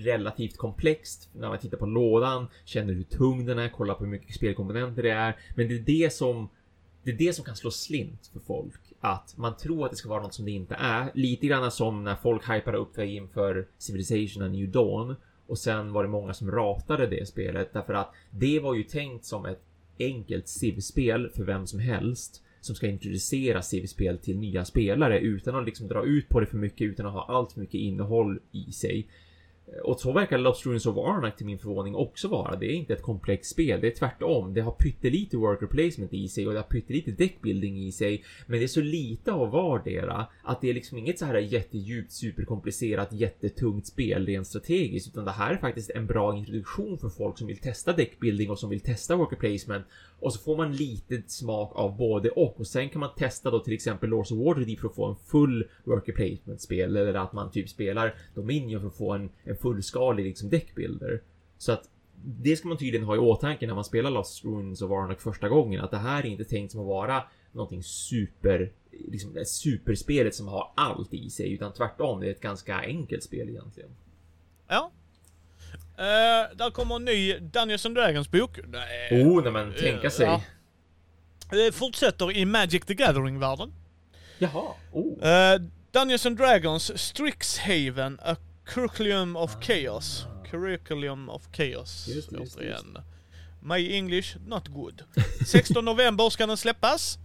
[0.04, 1.30] relativt komplext.
[1.34, 5.04] När man tittar på lådan, känner hur tung den är, kollar på hur mycket spelkomponenter
[5.04, 5.38] det är.
[5.56, 6.50] Men det är det som,
[7.04, 8.80] det är det som kan slå slint för folk.
[9.00, 11.12] att man tror att det ska vara något som det inte är.
[11.14, 15.16] Lite grann som när folk hypade upp det inför Civilization A New Dawn.
[15.48, 19.26] Och sen var det många som ratade det spelet därför att det var ju tänkt
[19.26, 19.62] som ett
[20.00, 25.66] enkelt SIV-spel för vem som helst som ska introducera SIV-spel till nya spelare utan att
[25.66, 28.72] liksom dra ut på det för mycket, utan att ha allt för mycket innehåll i
[28.72, 29.08] sig.
[29.76, 32.56] Eh, och så verkar Lost Ruins of Arnak till min förvåning också vara.
[32.56, 34.54] Det är inte ett komplext spel, det är tvärtom.
[34.54, 38.24] Det har pyttelite worker placement i sig och det har pyttelite deckbuilding i sig.
[38.48, 42.12] Men det är så lite av vardera att det är liksom inget så här jättedjupt,
[42.12, 45.08] superkomplicerat, jättetungt spel rent strategiskt.
[45.08, 48.60] Utan det här är faktiskt en bra introduktion för folk som vill testa deckbuilding och
[48.60, 49.86] som vill testa worker placement.
[50.24, 52.60] Och så får man lite smak av både och.
[52.60, 55.16] Och sen kan man testa då till exempel Lords of Waterdeep för att få en
[55.16, 56.98] full worker placement spel.
[56.98, 61.22] Eller att man typ spelar Dominion för att få en, en fullskalig liksom deckbuilder.
[61.58, 61.90] Så att
[62.26, 65.50] det ska man tydligen ha i åtanke när man spelar Lost Ruins of Arnak första
[65.50, 65.82] gången.
[65.82, 70.48] Att det här är inte tänkt som att vara någonting super, liksom det superspelet som
[70.48, 71.54] har allt i sig.
[71.54, 73.90] Utan tvärtom, det är ett ganska enkelt spel egentligen.
[74.68, 74.92] Ja.
[75.74, 78.58] Uh, där kommer en ny Dungeons and Dragons bok.
[78.58, 78.64] Uh,
[79.12, 80.26] oh, när man tänka sig.
[80.26, 80.42] Ja.
[81.50, 83.74] Det fortsätter i Magic the Gathering-världen.
[84.38, 85.06] Jaha, oh.
[85.06, 90.26] Uh, Dungeons and Dragons Strixhaven, A Curriculum of Chaos.
[90.52, 92.06] Curriculum of Chaos.
[92.06, 92.86] Just, just, just.
[93.60, 95.04] My English, not good.
[95.46, 97.18] 16 november ska den släppas.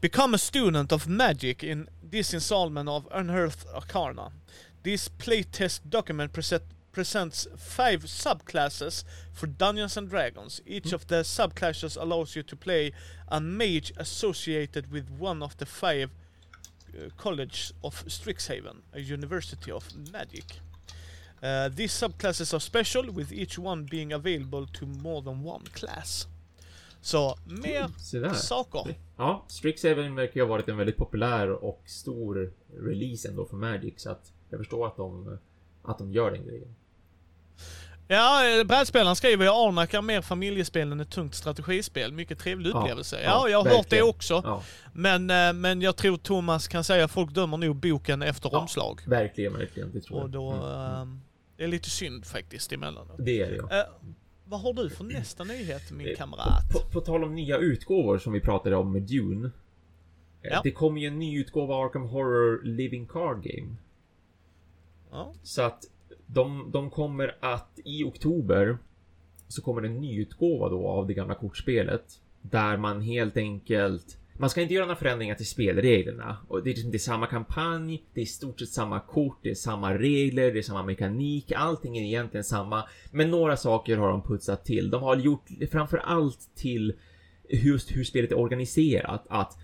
[0.00, 4.32] Become a student of magic in this installment of Unearthed Arcana.
[4.82, 10.60] This playtest document present, presents five subclasses for Dungeons and Dragons.
[10.66, 10.92] Each mm.
[10.92, 12.92] of the subclasses allows you to play
[13.28, 16.10] a mage associated with one of the five
[16.94, 20.44] uh, College of Strixhaven, a university of magic.
[21.42, 26.26] Uh, these subclasses are special with each one being available to more than one class.
[27.00, 28.94] Så, mer mm, saker.
[29.16, 33.94] Ja, Strixhaven verkar ju ha varit en väldigt populär och stor release ändå för Magic,
[33.96, 35.38] så att jag förstår att de,
[35.82, 36.74] att de gör den grejen.
[38.12, 42.12] Ja, eh, brädspelaren skriver Arnak är mer familjespel än ett tungt strategispel.
[42.12, 43.22] Mycket trevlig upplevelse.
[43.22, 43.78] Ja, ja jag har verkligen.
[43.78, 44.42] hört det också.
[44.44, 44.62] Ja.
[44.92, 48.58] Men, eh, men jag tror Thomas kan säga att folk dömer nog boken efter ja,
[48.58, 49.00] omslag.
[49.06, 49.92] Verkligen, verkligen.
[49.92, 50.24] Det tror jag.
[50.24, 51.00] Och då, mm.
[51.00, 51.18] äh,
[51.56, 53.16] det är lite synd faktiskt emellanåt.
[53.18, 53.80] Det är det ja.
[53.80, 53.86] Äh,
[54.44, 56.72] vad har du för nästa nyhet min kamrat?
[56.72, 59.50] På, på, på, tal om nya utgåvor som vi pratade om med Dune.
[60.42, 60.60] Ja.
[60.64, 63.76] Det kommer ju en ny utgåva av Arkham Horror Living Card Game.
[65.10, 65.32] Ja.
[65.42, 65.84] Så att
[66.32, 68.78] de, de kommer att i oktober
[69.48, 72.04] så kommer en nyutgåva då av det gamla kortspelet.
[72.42, 76.36] Där man helt enkelt man ska inte göra några förändringar till spelreglerna.
[76.48, 79.38] Och det är liksom det är samma kampanj, det är i stort sett samma kort,
[79.42, 82.84] det är samma regler, det är samma mekanik, allting är egentligen samma.
[83.10, 84.90] Men några saker har de putsat till.
[84.90, 86.92] De har gjort framför allt till
[87.48, 89.26] just hur spelet är organiserat.
[89.28, 89.58] Att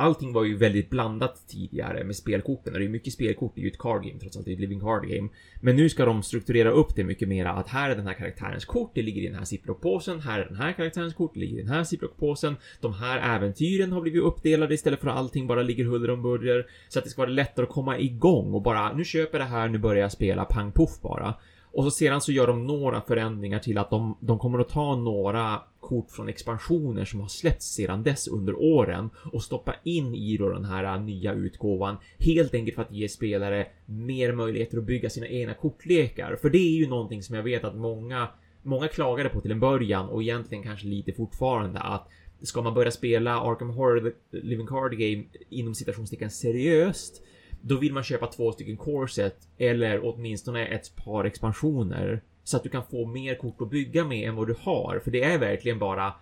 [0.00, 3.78] allting var ju väldigt blandat tidigare med spelkorten och det är mycket spelkort i ett
[3.78, 5.28] card game trots att det är ett living card game.
[5.60, 8.64] Men nu ska de strukturera upp det mycket mera att här är den här karaktärens
[8.64, 11.58] kort, det ligger i den här ziplockpåsen, här är den här karaktärens kort, det ligger
[11.58, 12.56] i den här ziplockpåsen.
[12.80, 16.66] De här äventyren har blivit uppdelade istället för att allting bara ligger huller om buller.
[16.88, 19.50] Så att det ska vara lättare att komma igång och bara nu köper jag det
[19.50, 21.34] här, nu börjar jag spela pang poff bara.
[21.72, 24.96] Och så sedan så gör de några förändringar till att de, de kommer att ta
[24.96, 30.36] några kort från expansioner som har släppts sedan dess under åren och stoppa in i
[30.36, 31.96] då den här nya utgåvan.
[32.18, 36.36] Helt enkelt för att ge spelare mer möjligheter att bygga sina egna kortlekar.
[36.42, 38.28] För det är ju någonting som jag vet att många,
[38.62, 42.08] många klagade på till en början och egentligen kanske lite fortfarande att
[42.42, 47.22] ska man börja spela Arkham Horror Living Card Game inom citationstecken seriöst
[47.60, 52.68] då vill man köpa två stycken corset eller åtminstone ett par expansioner så att du
[52.68, 55.00] kan få mer kort att bygga med än vad du har.
[55.04, 56.14] För det är verkligen bara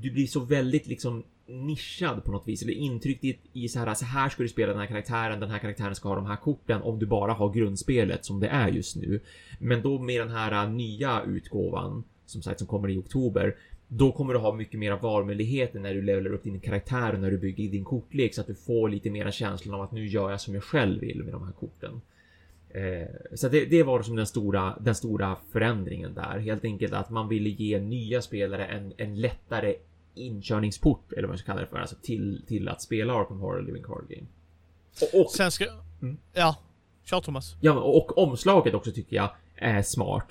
[0.00, 3.94] du blir så väldigt liksom nischad på något vis eller intryckt i, i så här
[3.94, 5.40] så här ska du spela den här karaktären.
[5.40, 8.48] Den här karaktären ska ha de här korten om du bara har grundspelet som det
[8.48, 9.20] är just nu.
[9.58, 13.56] Men då med den här äh, nya utgåvan som sagt som kommer i oktober
[13.96, 17.30] då kommer du ha mycket mera valmöjligheter när du levelar upp din karaktär och när
[17.30, 20.30] du bygger din kortlek så att du får lite mera känslan av att nu gör
[20.30, 22.00] jag som jag själv vill med de här korten.
[22.68, 26.38] Eh, så det, det, var som den stora, den stora förändringen där.
[26.38, 29.74] Helt enkelt att man ville ge nya spelare en, en lättare
[30.14, 33.62] inkörningsport, eller vad man ska kalla det för, alltså till, till att spela Arkham Horror
[33.62, 34.26] Living Card Game.
[35.02, 35.64] Och, och Sen ska...
[36.02, 36.16] Mm.
[36.32, 36.56] Ja,
[37.04, 37.56] kör Thomas.
[37.60, 40.26] Ja, och omslaget också tycker jag är smart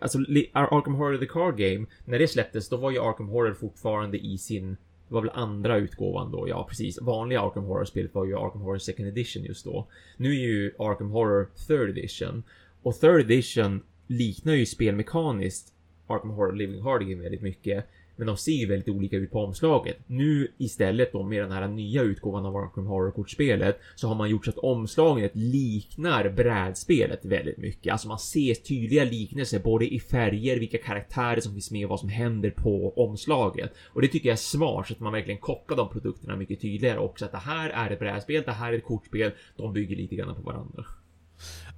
[0.00, 0.18] alltså
[0.52, 4.38] Arkham Horror The Card Game, när det släpptes, då var ju Arkham Horror fortfarande i
[4.38, 4.76] sin
[5.08, 7.00] det var väl andra utgåvan då, ja precis.
[7.00, 9.86] Vanliga Arkham Horror-spelet var ju Arkham Horror Second Edition just då.
[10.16, 12.42] Nu är ju Arkham Horror Third Edition.
[12.82, 15.72] Och Third Edition liknar ju spelmekaniskt
[16.06, 17.86] Arkham Horror Living Hard Game väldigt mycket.
[18.16, 19.96] Men de ser ju väldigt olika ut på omslaget.
[20.06, 24.44] Nu istället då med den här nya utgåvan av Arkham Horror-kortspelet så har man gjort
[24.44, 27.92] så att omslaget liknar brädspelet väldigt mycket.
[27.92, 32.00] Alltså man ser tydliga liknelser både i färger, vilka karaktärer som finns med och vad
[32.00, 33.72] som händer på omslaget.
[33.86, 36.98] Och det tycker jag är smart så att man verkligen kopplar de produkterna mycket tydligare
[36.98, 37.24] också.
[37.24, 39.30] Att det här är ett brädspel, det här är ett kortspel.
[39.56, 40.84] De bygger lite grann på varandra.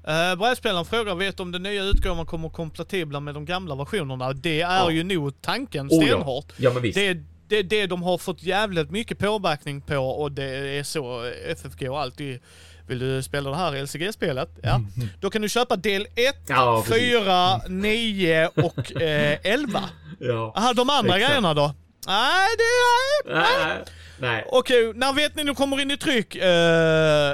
[0.09, 4.33] Uh, Brädspelaren frågar, vet om den nya utgåvan kommer kompatibla med de gamla versionerna?
[4.33, 4.91] Det är ja.
[4.91, 6.45] ju nog tanken stenhårt.
[6.45, 6.71] Oh, ja.
[6.75, 6.95] ja, visst.
[6.95, 11.91] Det, det, det de har fått jävligt mycket påverkning på och det är så FFG
[11.91, 12.41] och alltid
[12.87, 14.51] vill du spela det här LCG-spelet?
[14.63, 14.75] Ja.
[14.75, 15.09] Mm.
[15.21, 16.09] Då kan du köpa del 1,
[16.49, 19.81] ja, 4, 9 och eh, 11.
[20.19, 20.53] Ja.
[20.57, 21.31] Aha, de andra Exakt.
[21.31, 21.75] grejerna då?
[22.07, 23.35] Nej, det är...
[23.35, 23.85] Nej.
[24.19, 24.45] Nej.
[24.49, 26.37] Okej, när vet ni nu kommer in i tryck?
[26.37, 26.43] Uh,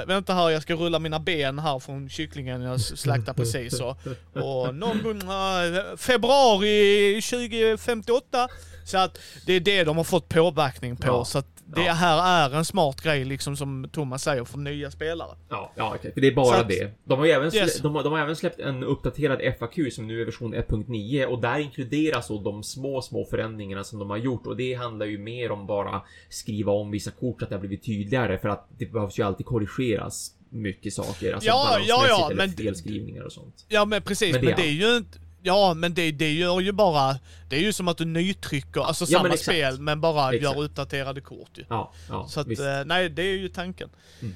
[0.07, 3.81] vänta här, jag ska rulla mina ben här från kycklingen jag slaktade precis.
[3.81, 3.97] Och,
[4.33, 8.47] och någon gång uh, februari 2058.
[8.85, 11.07] Så att det är det de har fått påverkning på.
[11.07, 11.25] Ja.
[11.25, 11.93] Så att det ja.
[11.93, 15.37] här är en smart grej liksom som Thomas säger för nya spelare.
[15.49, 16.11] Ja, ja okay.
[16.15, 16.91] det är bara att, det.
[17.03, 17.81] De har, även yes.
[17.81, 21.41] de, har, de har även släppt en uppdaterad FAQ som nu är version 1.9 och
[21.41, 25.17] där inkluderas då de små, små förändringarna som de har gjort och det handlar ju
[25.17, 28.67] mer om bara skriva om vissa kort så att det har blivit tydligare för att
[28.77, 31.33] det behövs ju alltid korrigeras mycket saker.
[31.33, 33.65] Alltså ja, ja, ja, men felskrivningar och sånt.
[33.67, 36.59] Ja, men precis, men det, men det är ju inte Ja, men det, det gör
[36.59, 37.19] ju bara...
[37.49, 40.43] Det är ju som att du nytrycker, alltså ja, samma men spel, men bara exakt.
[40.43, 41.65] gör uppdaterade kort ju.
[41.69, 42.61] Ja, ja, Så att, visst.
[42.61, 43.89] Eh, nej, det är ju tanken.
[44.21, 44.35] Mm.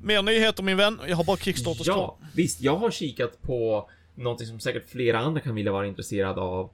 [0.00, 2.16] Mer nyheter min vän, jag har bara Kickstarters ja, kvar.
[2.34, 6.70] Visst, jag har kikat på någonting som säkert flera andra kan vilja vara intresserade av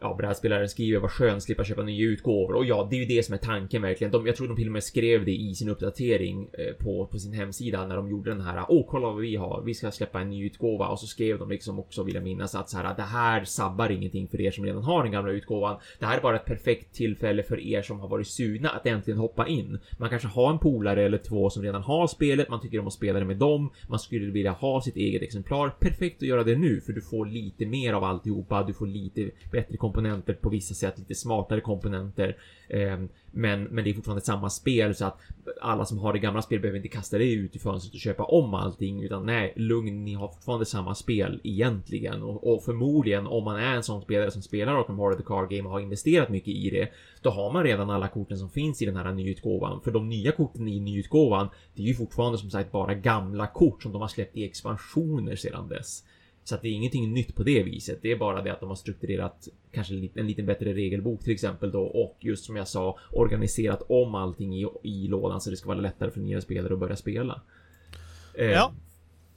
[0.00, 3.22] ja, brädspelaren skriver vad skönt slippa köpa nya utgåvor och ja, det är ju det
[3.22, 4.10] som är tanken verkligen.
[4.10, 7.18] De, jag tror de till och med skrev det i sin uppdatering eh, på, på
[7.18, 8.64] sin hemsida när de gjorde den här.
[8.68, 9.62] Åh, kolla vad vi har.
[9.62, 12.54] Vi ska släppa en ny utgåva och så skrev de liksom också vill jag minnas
[12.54, 12.96] att så här.
[12.96, 15.76] Det här sabbar ingenting för er som redan har den gamla utgåvan.
[15.98, 19.18] Det här är bara ett perfekt tillfälle för er som har varit sugna att äntligen
[19.18, 19.78] hoppa in.
[19.98, 22.48] Man kanske har en polare eller två som redan har spelet.
[22.48, 23.70] Man tycker om att spela det med dem.
[23.88, 25.68] Man skulle vilja ha sitt eget exemplar.
[25.68, 28.62] Perfekt att göra det nu för du får lite mer av alltihopa.
[28.62, 32.36] Du får lite bättre komponenter på vissa sätt, lite smartare komponenter.
[32.68, 35.20] Ehm, men, men det är fortfarande samma spel så att
[35.60, 38.24] alla som har det gamla spelet behöver inte kasta det ut i fönstret och köpa
[38.24, 43.44] om allting utan nej, lugn, ni har fortfarande samma spel egentligen och, och förmodligen om
[43.44, 46.28] man är en sån spelare som spelar Arkham Horror the Card Game och har investerat
[46.28, 46.88] mycket i det,
[47.22, 49.80] då har man redan alla korten som finns i den här nyutgåvan.
[49.80, 53.82] För de nya korten i nyutgåvan, det är ju fortfarande som sagt bara gamla kort
[53.82, 56.04] som de har släppt i expansioner sedan dess.
[56.50, 57.98] Så att det är ingenting nytt på det viset.
[58.02, 61.72] Det är bara det att de har strukturerat kanske en liten bättre regelbok till exempel
[61.72, 65.68] då och just som jag sa organiserat om allting i, i lådan så det ska
[65.68, 67.40] vara lättare för nya spelare att börja spela.
[68.34, 68.72] Eh, ja.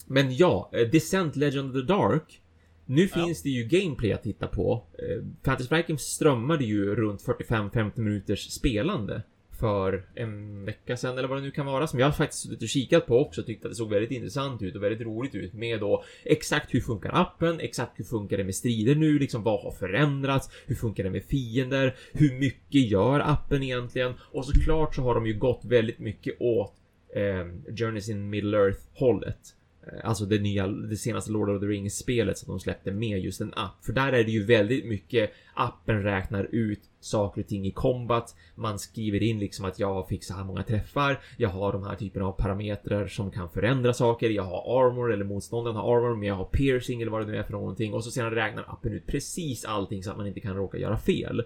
[0.05, 2.41] Men ja, eh, Descent Legend of the Dark.
[2.85, 3.07] Nu ja.
[3.07, 4.83] finns det ju gameplay att titta på.
[4.93, 9.23] Eh, Fantasy Striking strömmade ju runt 45-50 minuters spelande
[9.63, 12.67] för en vecka sedan eller vad det nu kan vara som jag faktiskt suttit och
[12.67, 15.79] kikat på också tyckte att det såg väldigt intressant ut och väldigt roligt ut med
[15.79, 19.71] då exakt hur funkar appen, exakt hur funkar det med strider nu, liksom vad har
[19.71, 25.15] förändrats, hur funkar det med fiender, hur mycket gör appen egentligen och såklart så har
[25.15, 26.73] de ju gått väldigt mycket åt
[27.15, 29.55] eh, Journeys in Middle Earth hållet.
[29.87, 33.19] Eh, alltså det nya, det senaste Lord of the Rings spelet som de släppte med
[33.19, 33.85] just en app.
[33.85, 38.35] För där är det ju väldigt mycket appen räknar ut saker och ting i combat.
[38.55, 41.19] Man skriver in liksom att jag fick så här många träffar.
[41.37, 44.29] Jag har de här typerna av parametrar som kan förändra saker.
[44.29, 47.37] Jag har armor eller motståndaren har armor, men jag har piercing eller vad det nu
[47.37, 50.39] är för någonting och så sedan räknar appen ut precis allting så att man inte
[50.39, 51.43] kan råka göra fel.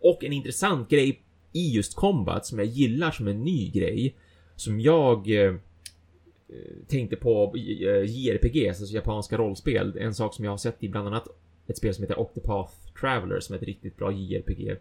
[0.00, 1.22] Och en intressant grej
[1.52, 4.16] i just combat som jag gillar som en ny grej
[4.56, 5.54] som jag eh,
[6.48, 9.98] Eh, tänkte på eh, JRPG, alltså japanska rollspel.
[9.98, 11.28] En sak som jag har sett i bland annat
[11.66, 14.76] ett spel som heter Octopath Traveler som är ett riktigt bra JRPG.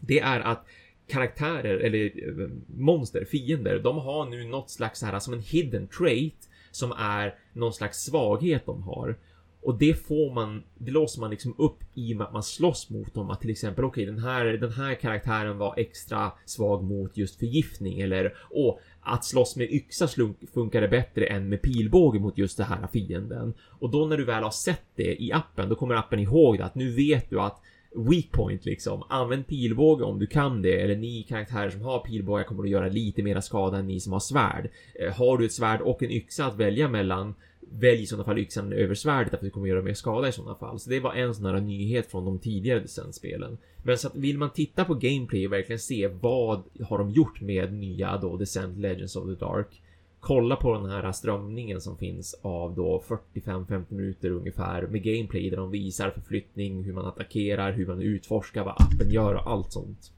[0.00, 0.66] Det är att
[1.06, 5.86] karaktärer eller eh, monster, fiender, de har nu något slags så här som en hidden
[5.86, 9.16] trait som är någon slags svaghet de har.
[9.64, 12.90] Och det får man, det låser man liksom upp i och med att man slåss
[12.90, 13.30] mot dem.
[13.30, 17.38] Att till exempel, okej, okay, den här, den här karaktären var extra svag mot just
[17.38, 20.08] förgiftning eller, åh, att slåss med yxa
[20.54, 23.54] funkade bättre än med pilbåge mot just den här fienden.
[23.78, 26.64] Och då när du väl har sett det i appen, då kommer appen ihåg det
[26.64, 27.60] att nu vet du att
[27.94, 29.02] weak point liksom.
[29.08, 30.80] Använd pilbåge om du kan det.
[30.80, 34.12] Eller ni karaktärer som har pilbåge kommer att göra lite mera skada än ni som
[34.12, 34.70] har svärd.
[34.94, 37.34] Eh, har du ett svärd och en yxa att välja mellan
[37.70, 40.32] Välj i sådana fall yxan över svärdet för att du kommer göra mer skada i
[40.32, 40.80] sådana fall.
[40.80, 43.58] Så det var en sån här nyhet från de tidigare Descent-spelen.
[43.82, 47.40] Men så att vill man titta på gameplay och verkligen se vad har de gjort
[47.40, 49.80] med nya då Descent Legends of the Dark
[50.24, 53.02] kolla på den här strömningen som finns av då
[53.34, 58.64] 45-50 minuter ungefär med gameplay där de visar förflyttning, hur man attackerar, hur man utforskar,
[58.64, 60.12] vad appen gör och allt sånt.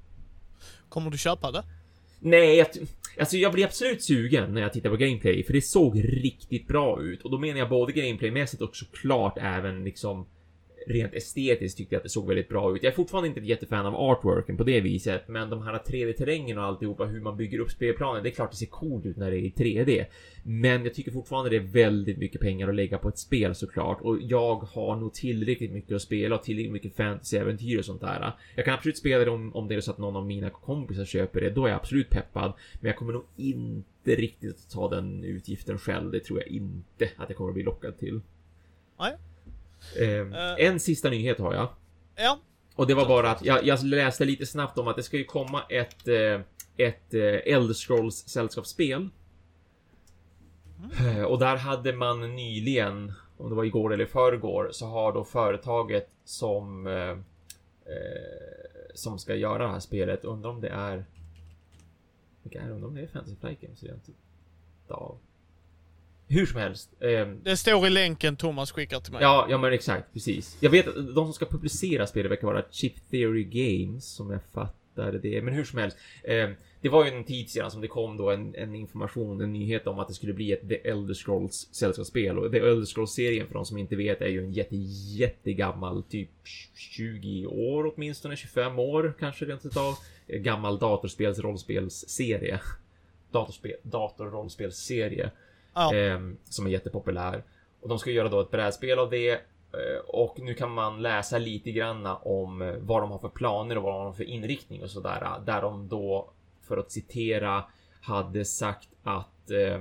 [0.88, 1.64] Kommer du köpa det?
[2.20, 2.66] Nej, jag,
[3.18, 7.02] alltså jag blir absolut sugen när jag tittar på gameplay för det såg riktigt bra
[7.02, 7.22] ut.
[7.22, 10.26] Och då menar jag både gameplaymässigt och såklart även liksom
[10.86, 12.82] rent estetiskt tyckte jag att det såg väldigt bra ut.
[12.82, 16.58] Jag är fortfarande inte ett jättefan av artworken på det viset, men de här 3D-terrängen
[16.58, 19.30] och alltihopa, hur man bygger upp spelplanen, det är klart det ser coolt ut när
[19.30, 20.04] det är i 3D.
[20.42, 24.00] Men jag tycker fortfarande det är väldigt mycket pengar att lägga på ett spel såklart
[24.00, 28.32] och jag har nog tillräckligt mycket att spela och tillräckligt mycket fantasy-äventyr och sånt där.
[28.54, 31.04] Jag kan absolut spela det om, om det är så att någon av mina kompisar
[31.04, 32.52] köper det, då är jag absolut peppad.
[32.80, 36.10] Men jag kommer nog inte riktigt att ta den utgiften själv.
[36.10, 38.20] Det tror jag inte att jag kommer att bli lockad till.
[38.98, 39.16] Nej.
[40.00, 41.68] Eh, en sista nyhet har jag.
[42.16, 42.38] Ja.
[42.74, 45.24] Och det var bara att jag, jag läste lite snabbt om att det ska ju
[45.24, 46.40] komma ett, eh,
[46.76, 49.08] ett eh, Elder Scrolls sällskapsspel.
[51.00, 51.26] Mm.
[51.26, 56.08] Och där hade man nyligen, om det var igår eller förrgår, så har då företaget
[56.24, 57.16] som eh,
[58.94, 61.04] som ska göra det här spelet, undrar om det är
[62.42, 62.72] vilka är det?
[62.74, 63.84] Undrar om det är Fantasy Flight Games?
[64.88, 65.18] Ja,
[66.28, 66.90] hur som helst.
[67.00, 69.22] Eh, det står i länken Thomas skickar till mig.
[69.22, 70.56] Ja, ja men exakt, precis.
[70.60, 74.40] Jag vet att de som ska publicera spelet verkar vara Chip Theory Games, som jag
[74.54, 75.42] fattade det.
[75.42, 75.96] Men hur som helst.
[76.24, 79.52] Eh, det var ju en tid sedan som det kom då en, en, information, en
[79.52, 82.38] nyhet om att det skulle bli ett The Elder Scrolls sällskapsspel.
[82.38, 84.76] Och The Elder Scrolls-serien, för de som inte vet, är ju en jätte,
[85.16, 86.30] jättegammal, typ
[86.74, 89.94] 20 år åtminstone, 25 år kanske rent utav.
[90.28, 92.60] Gammal datorspels rollspelsserie.
[93.30, 95.30] Datorspel, datorrollspelsserie.
[95.76, 95.94] Ja.
[95.94, 97.44] Eh, som är jättepopulär.
[97.80, 99.30] Och de ska göra då ett brädspel av det.
[99.30, 103.76] Eh, och nu kan man läsa lite granna om eh, vad de har för planer
[103.76, 105.22] och vad de har för inriktning och sådär.
[105.22, 106.30] Eh, där de då,
[106.62, 107.64] för att citera,
[108.00, 109.80] hade sagt att eh,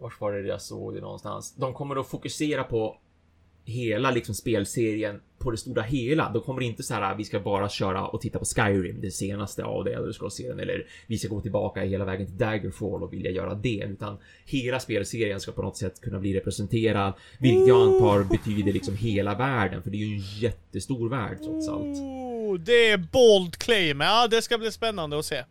[0.00, 1.54] Vars var det jag såg det någonstans?
[1.54, 2.96] De kommer att fokusera på
[3.64, 6.30] hela liksom spelserien på det stora hela.
[6.34, 9.10] Då kommer det inte så här vi ska bara köra och titta på Skyrim, det
[9.10, 13.12] senaste av det Elder Scrolls-serien, eller vi ska gå tillbaka hela vägen till Daggerfall och
[13.12, 17.82] vilja göra det, utan hela spelserien ska på något sätt kunna bli representerad, vilket jag
[17.82, 21.98] antar betyder liksom hela världen, för det är ju en jättestor värld trots allt.
[21.98, 25.44] Oh, det är bold claim, ja det ska bli spännande att se.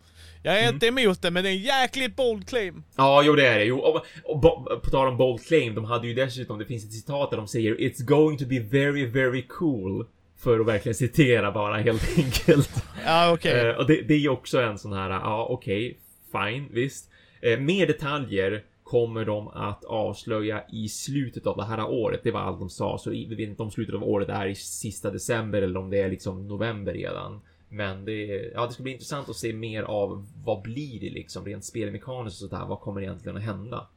[0.43, 0.73] Jag är mm.
[0.73, 2.83] inte emot det, men det är en jäkligt bold claim.
[2.95, 3.65] Ja, jo det är det.
[3.65, 6.85] Jo, och, och, och, på tal om bold claim, de hade ju dessutom, det finns
[6.85, 10.05] ett citat där de säger It's going to be very, very cool.
[10.37, 12.83] För att verkligen citera bara helt enkelt.
[13.05, 13.53] Ja, okej.
[13.53, 13.69] Okay.
[13.69, 15.97] Uh, och det, det, är ju också en sån här, ja okej,
[16.31, 17.09] okay, fine, visst.
[17.45, 22.19] Uh, mer detaljer kommer de att avslöja i slutet av det här året.
[22.23, 24.55] Det var allt de sa, så vi vet inte om slutet av året är i
[24.55, 27.41] sista december eller om det är liksom november redan.
[27.69, 31.45] Men det, ja, det ska bli intressant att se mer av vad blir det liksom
[31.45, 32.65] rent spelmekaniskt och sådär.
[32.65, 33.87] Vad kommer egentligen att hända?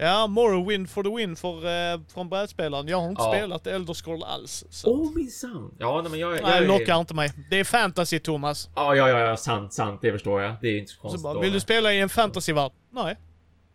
[0.00, 2.88] Ja, Morrowind for the win för, eh, från brädspelaren.
[2.88, 3.32] Jag har inte ja.
[3.32, 4.84] spelat Elder Scroll alls.
[4.84, 5.74] Åh oh, minsann!
[5.78, 7.30] Ja, nej, men jag, jag, nej, jag lockar inte mig.
[7.50, 8.70] Det är fantasy, Thomas.
[8.74, 10.00] Ja, ja, ja, sant, sant.
[10.02, 10.54] Det förstår jag.
[10.60, 11.20] Det är inte så konstigt.
[11.20, 12.72] Så bara, vill du spela i en fantasyvärld?
[12.90, 13.16] Nej.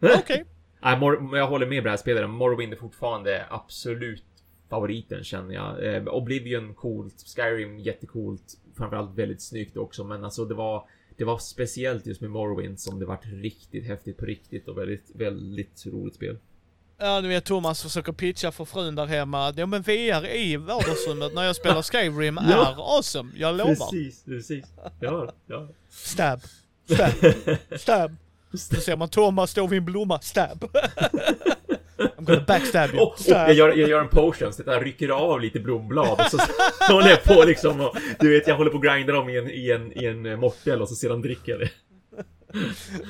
[0.01, 0.15] Okej.
[0.17, 0.43] Okay.
[0.81, 2.29] nej, jag håller med brädspelaren.
[2.29, 4.23] Morrowind är fortfarande absolut
[4.69, 5.95] favoriten känner jag.
[5.95, 11.37] Eh, Oblivion coolt, Skyrim jättecoolt, framförallt väldigt snyggt också, men alltså det var det var
[11.37, 16.15] speciellt just med Morrowind som det vart riktigt häftigt på riktigt och väldigt, väldigt roligt
[16.15, 16.37] spel.
[16.97, 19.53] Ja, du vet Thomas försöker pitcha för frun där hemma.
[19.57, 22.71] Ja men VR i vardagsrummet när jag spelar Skyrim ja.
[22.71, 23.91] är awesome, jag lovar.
[23.91, 24.65] Precis, precis.
[24.99, 25.67] Ja, ja.
[25.89, 26.39] Stab.
[26.89, 27.11] Stab.
[27.79, 28.15] Stab.
[28.53, 30.65] Så ser man Thomas stå vid en blomma, stab.
[32.23, 33.01] I'm gonna backstab you.
[33.03, 36.31] Och, och jag, gör, jag gör en potion, så jag rycker av lite blomblad och
[36.31, 36.37] så
[36.93, 39.49] håller jag på liksom och du vet jag håller på att grinda dem i en,
[39.49, 41.69] i en, i en mortel och så sedan dricker jag det.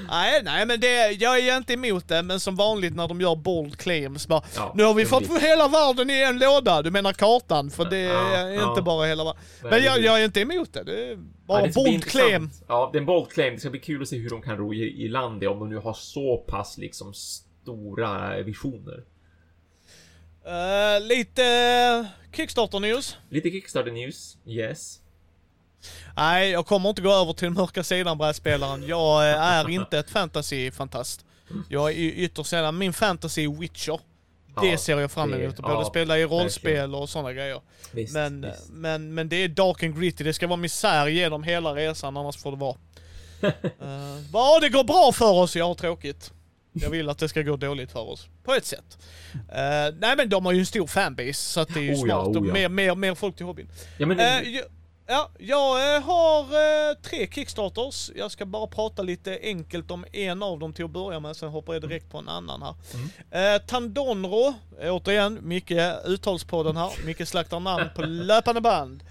[0.10, 3.36] nej, nej men det, jag är inte emot det, men som vanligt när de gör
[3.36, 5.40] bold claims bara, ja, Nu har vi fått blir...
[5.40, 8.70] hela världen i en låda, du menar kartan, för det ja, är ja.
[8.70, 9.42] inte bara hela världen.
[9.62, 12.50] Men jag, jag, är inte emot det, det är bara ja, det bold claim.
[12.68, 14.58] Ja, det är en bold claim, det ska bli kul att se hur de kan
[14.58, 17.14] ro i, i land det, om de nu har så pass liksom
[17.64, 19.04] stora visioner.
[20.46, 23.18] Uh, lite Kickstarter news.
[23.30, 25.00] Lite Kickstarter news, yes.
[26.16, 28.88] Nej, jag kommer inte gå över till den mörka sidan brädspelaren.
[28.88, 31.26] Jag eh, är inte ett fantasy-fantast.
[31.70, 34.00] Jag är ytterst sällan, min fantasy Witcher.
[34.62, 35.56] Det ja, ser jag fram emot.
[35.56, 37.62] Både ja, spela i rollspel och sådana grejer.
[37.92, 38.70] Visst, men, visst.
[38.70, 40.24] Men, men det är dark and gritty.
[40.24, 42.76] Det ska vara misär genom hela resan, annars får det vara.
[43.44, 43.52] uh,
[44.34, 45.56] ja, det går bra för oss.
[45.56, 46.32] Jag har tråkigt.
[46.74, 48.28] Jag vill att det ska gå dåligt för oss.
[48.44, 48.98] På ett sätt.
[49.34, 51.98] Uh, nej men de har ju en stor fanbase så att det är ju oh,
[51.98, 52.10] smart.
[52.10, 52.54] Ja, oh, ja.
[52.54, 53.70] mer, mer, mer folk till hobbyn.
[53.98, 54.62] Ja, men, uh,
[55.06, 58.12] Ja, jag eh, har eh, tre Kickstarters.
[58.16, 61.50] Jag ska bara prata lite enkelt om en av dem till att börja med, sen
[61.50, 62.76] hoppar jag direkt på en annan här.
[62.94, 63.60] Mm.
[63.68, 65.72] Tandonro, återigen, Micke
[66.06, 67.06] uttalspodden här.
[67.06, 69.04] Micke slaktar namn på löpande band.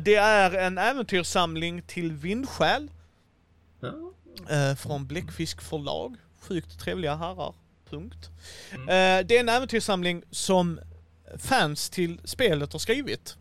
[0.00, 2.90] Det är en äventyrssamling till Vindsjäl
[3.80, 4.12] Ja.
[4.54, 6.16] eh, från Bläckfisk förlag.
[6.40, 7.54] Sjukt trevliga herrar.
[7.90, 8.30] Punkt.
[8.74, 8.88] Mm.
[8.88, 10.80] Eh, det är en äventyrssamling som
[11.38, 13.36] fans till spelet har skrivit.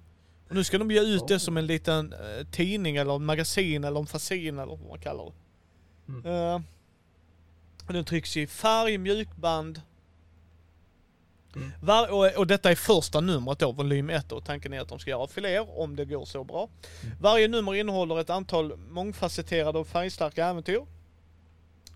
[0.50, 3.84] Och nu ska de ge ut det som en liten eh, tidning eller en magasin
[3.84, 5.34] eller en fanzine eller vad man kallar det.
[6.08, 6.26] Mm.
[6.26, 6.62] Eh,
[7.88, 9.82] den trycks i färg, mjukband.
[11.56, 11.72] Mm.
[11.82, 15.00] Var, och, och detta är första numret då, volym 1 och tanken är att de
[15.00, 16.70] ska göra fler om det går så bra.
[17.04, 17.16] Mm.
[17.22, 20.86] Varje nummer innehåller ett antal mångfacetterade och färgstarka äventyr.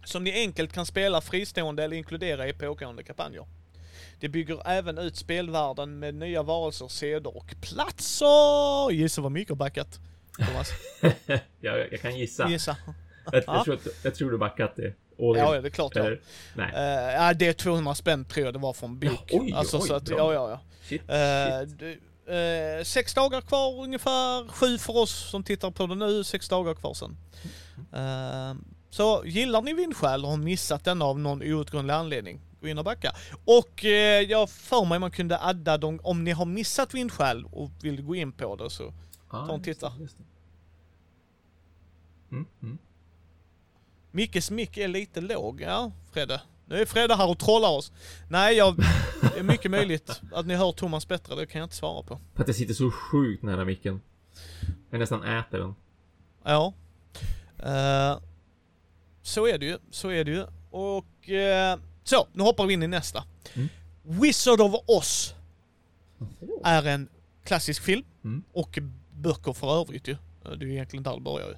[0.04, 3.46] Som ni enkelt kan spela fristående eller inkludera i pågående kampanjer.
[4.20, 8.92] Det bygger även ut spelvärlden med nya varelser, seder och platser!
[8.92, 10.00] Gissa vad mycket har backat?
[10.48, 10.70] Thomas?
[11.62, 12.50] jag, jag kan gissa.
[12.50, 12.78] Gissa.
[13.32, 13.56] Jag, Ja.
[13.56, 14.88] jag, tror jag tror du backat det.
[15.20, 15.38] All.
[15.38, 16.02] Ja, ja, det är klart ja.
[16.02, 16.22] Eller,
[16.56, 16.68] nej.
[16.74, 19.12] Uh, ja, det är 200 spänn tror jag det var från bok.
[19.28, 20.18] Ja, oj, alltså, oj, så att, bra.
[20.18, 20.60] ja, ja, ja.
[20.84, 21.80] Shit, Eh, shit.
[21.80, 26.50] det- eh, sex dagar kvar ungefär, sju för oss som tittar på det nu, sex
[26.50, 27.18] dagar kvar sen.
[28.92, 32.86] Så gillar ni Vindsjäl och har missat den av någon outgrundlig anledning, gå in och
[32.86, 33.12] backa.
[33.46, 37.72] Och eh, jag för mig man kunde adda dem, om ni har missat Vindsjäl och
[37.82, 38.94] vill gå in på det så
[39.34, 39.94] Ah, ta en titta.
[42.32, 42.78] Mm, mm.
[44.12, 46.42] Mickes mick är lite låg, ja Fredde.
[46.66, 47.92] Nu är Fredde här och trollar oss.
[48.30, 48.76] Nej, jag,
[49.22, 52.20] det är mycket möjligt att ni hör Thomas bättre, det kan jag inte svara på.
[52.36, 54.02] För att jag sitter så sjukt nära micken.
[54.90, 55.76] Jag nästan äter den.
[56.44, 56.74] Ja.
[57.58, 58.20] Eh,
[59.22, 60.46] så är det ju, så är det ju.
[60.72, 63.24] Och eh, så, nu hoppar vi in i nästa.
[63.54, 63.70] Mm.
[64.04, 65.36] Wizard of Oz
[66.64, 67.10] är en
[67.44, 68.44] klassisk film Mm.
[68.54, 68.80] och
[69.12, 70.18] böcker för övrigt ju.
[70.44, 71.56] Det är ju egentligen där det börjar ju.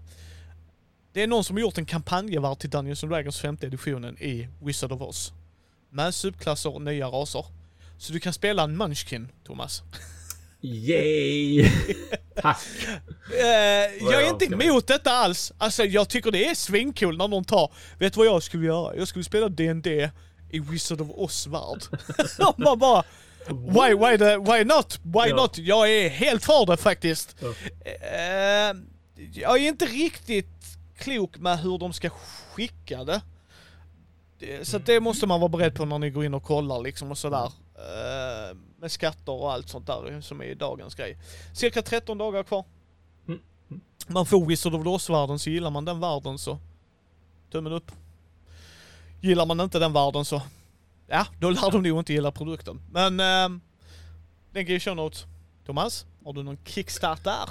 [1.14, 4.48] Det är någon som har gjort en kampanjevärld till Dungeons and Dragons femte editionen i
[4.62, 5.34] Wizard of Oz.
[5.90, 7.46] Med subklasser och nya raser.
[7.98, 9.84] Så du kan spela en Munchkin, Thomas.
[10.64, 11.70] Yay!
[12.42, 12.58] Tack!
[13.40, 13.46] Eh,
[14.12, 15.52] jag är inte emot detta alls.
[15.58, 18.96] Alltså jag tycker det är svinkul när någon tar, vet du vad jag skulle göra?
[18.96, 20.10] Jag skulle spela D&D
[20.52, 21.84] i Wizard of Oz-värld.
[22.58, 23.04] Man bara,
[23.48, 25.00] why, why, the, why not?
[25.04, 25.36] Why Ja.
[25.36, 25.58] not?
[25.58, 27.36] Jag är helt för det faktiskt.
[27.40, 27.48] Ja.
[27.86, 28.76] Eh,
[29.34, 30.48] jag är inte riktigt
[30.98, 33.22] klok med hur de ska skicka det.
[34.40, 37.12] Det- Så det måste man vara beredd på när ni går in och kollar liksom
[37.12, 37.52] och sådär.
[37.84, 41.18] Eh, med skatter och allt sånt där som är dagens grej.
[41.54, 42.66] Cirka 13 dagar kvar.
[43.28, 43.40] Mm.
[43.70, 43.82] Mm.
[44.08, 46.60] Man får Wizard of the Oz-världen så gillar man den världen så
[47.52, 47.92] tummen upp.
[49.22, 50.42] Gillar man inte den världen så
[51.08, 52.82] ja, då lär de nog inte gilla produkten.
[52.92, 53.60] Men eh,
[54.52, 55.26] den går i show notes.
[55.66, 57.50] Thomas, har du någon kickstart där?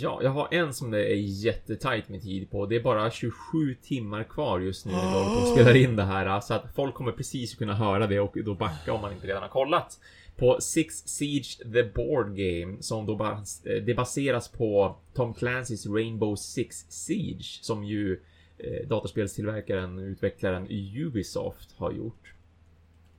[0.00, 2.66] Ja, jag har en som det är jättetajt med tid på.
[2.66, 6.40] Det är bara 27 timmar kvar just nu när vi spelar in det här.
[6.40, 9.42] Så att folk kommer precis kunna höra det och då backa om man inte redan
[9.42, 9.98] har kollat.
[10.36, 15.94] På Six Siege The Board Game som då bas eh, det baseras på Tom Clancy's
[15.94, 18.20] Rainbow Six Siege som ju
[18.58, 22.32] eh, dataspelstillverkaren utvecklaren Ubisoft har gjort.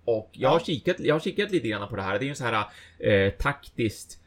[0.06, 2.20] Och jag har, kikat, jag har kikat lite grann på det här.
[2.20, 2.66] Det är ju en så här
[3.00, 4.20] eh, taktiskt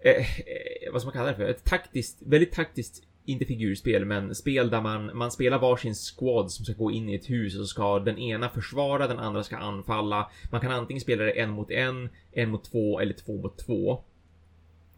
[0.00, 1.48] Eh, eh, vad ska man kalla det för?
[1.48, 6.64] Ett taktiskt, väldigt taktiskt, inte figurspel, men spel där man, man spelar varsin squad som
[6.64, 9.56] ska gå in i ett hus och så ska den ena försvara, den andra ska
[9.56, 10.30] anfalla.
[10.50, 14.02] Man kan antingen spela det en mot en, en mot två eller två mot två.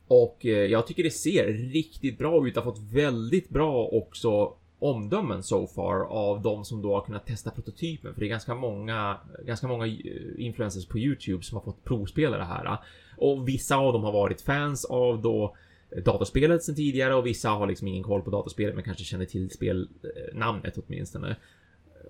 [0.06, 2.54] Och eh, jag tycker det ser riktigt bra ut.
[2.54, 7.26] Det har fått väldigt bra också omdömen so far av de som då har kunnat
[7.26, 8.14] testa prototypen.
[8.14, 9.92] För det är ganska många, ganska många eh,
[10.38, 12.78] influencers på YouTube som har fått provspela det här.
[13.16, 15.56] Och vissa av dem har varit fans av då
[15.90, 19.24] eh, dataspelet sen tidigare och vissa har liksom ingen koll på dataspelet men kanske känner
[19.24, 21.36] till spelnamnet eh, åtminstone.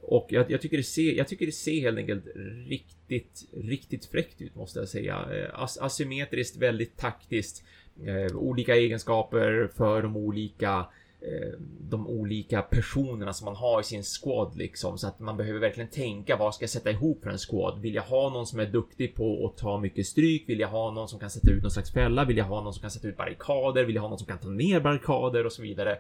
[0.03, 2.25] Och jag, jag, tycker det ser, jag tycker det ser helt enkelt
[2.67, 5.27] riktigt, riktigt fräckt ut måste jag säga.
[5.53, 7.65] As asymmetriskt, väldigt taktiskt.
[8.07, 10.85] Eh, olika egenskaper för de olika eh,
[11.25, 15.61] Eh, de olika personerna som man har i sin squad liksom så att man behöver
[15.61, 17.81] verkligen tänka vad ska jag sätta ihop för en squad?
[17.81, 20.49] Vill jag ha någon som är duktig på att ta mycket stryk?
[20.49, 22.25] Vill jag ha någon som kan sätta ut någon slags fälla?
[22.25, 23.85] Vill jag ha någon som kan sätta ut barrikader?
[23.85, 25.99] Vill jag ha någon som kan ta ner barrikader och så vidare?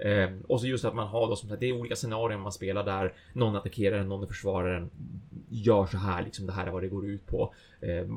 [0.00, 2.52] Eh, och så just att man har då som sagt, det är olika scenarion man
[2.52, 4.90] spelar där någon attackerar en, någon försvarar försvararen.
[5.48, 7.54] Gör så här liksom, det här är vad det går ut på.
[7.80, 8.08] Eh,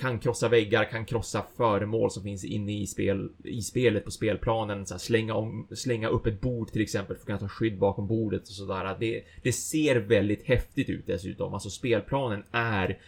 [0.00, 4.86] kan krossa väggar, kan krossa föremål som finns inne i, spel, i spelet på spelplanen.
[4.86, 7.78] Så här, slänga, om, slänga upp ett bord till exempel för att kunna ta skydd
[7.78, 8.96] bakom bordet och sådär.
[9.00, 11.54] Det, det ser väldigt häftigt ut dessutom.
[11.54, 12.98] Alltså spelplanen är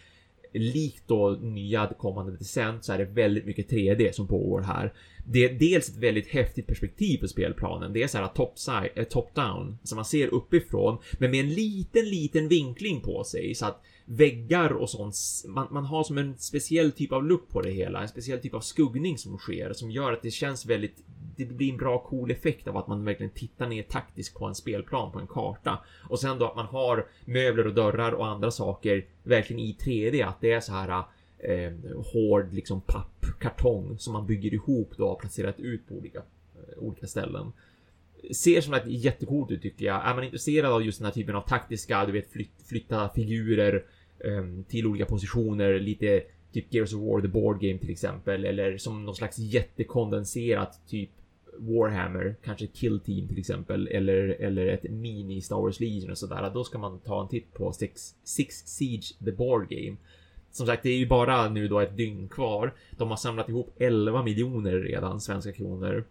[0.53, 4.93] likt då nya kommande Descent så är det väldigt mycket 3D som pågår här.
[5.25, 7.93] det är dels ett väldigt häftigt perspektiv på spelplanen.
[7.93, 11.39] Det är så här top, side, eh, top down som man ser uppifrån, men med
[11.39, 15.15] en liten, liten vinkling på sig så att väggar och sånt.
[15.45, 18.53] Man, man har som en speciell typ av look på det hela, en speciell typ
[18.53, 21.03] av skuggning som sker som gör att det känns väldigt
[21.35, 24.55] det blir en bra cool effekt av att man verkligen tittar ner taktiskt på en
[24.55, 25.79] spelplan på en karta
[26.09, 30.27] och sen då att man har möbler och dörrar och andra saker verkligen i 3D
[30.27, 31.03] att det är så här
[31.37, 31.73] eh,
[32.13, 37.07] hård liksom pappkartong som man bygger ihop då och placerat ut på olika, eh, olika
[37.07, 37.51] ställen.
[38.31, 40.05] Ser som ett jättecoolt ut tycker jag.
[40.05, 43.83] Är man intresserad av just den här typen av taktiska, du vet flyt, flytta figurer
[44.19, 48.77] um, till olika positioner, lite typ Gears of War the Board Game till exempel, eller
[48.77, 51.09] som någon slags jättekondenserat typ
[51.57, 56.51] Warhammer, kanske Kill Team till exempel, eller, eller ett mini Star Wars Legion och sådär,
[56.53, 59.97] då ska man ta en titt på Six, Six Siege the Board Game.
[60.51, 62.73] Som sagt, det är ju bara nu då ett dygn kvar.
[62.97, 66.05] De har samlat ihop 11 miljoner redan, svenska kronor.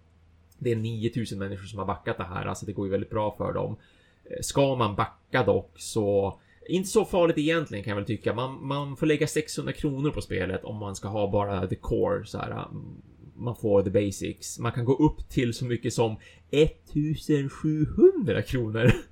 [0.62, 3.34] Det är 9000 människor som har backat det här, alltså det går ju väldigt bra
[3.38, 3.76] för dem.
[4.24, 8.34] Eh, ska man backa dock så inte så farligt egentligen kan jag väl tycka.
[8.34, 12.26] Man, man får lägga 600 kronor på spelet om man ska ha bara the core
[12.26, 12.50] så här.
[12.50, 13.02] Mm,
[13.36, 14.58] man får the basics.
[14.58, 16.16] Man kan gå upp till så mycket som
[16.50, 18.92] 1700 kronor.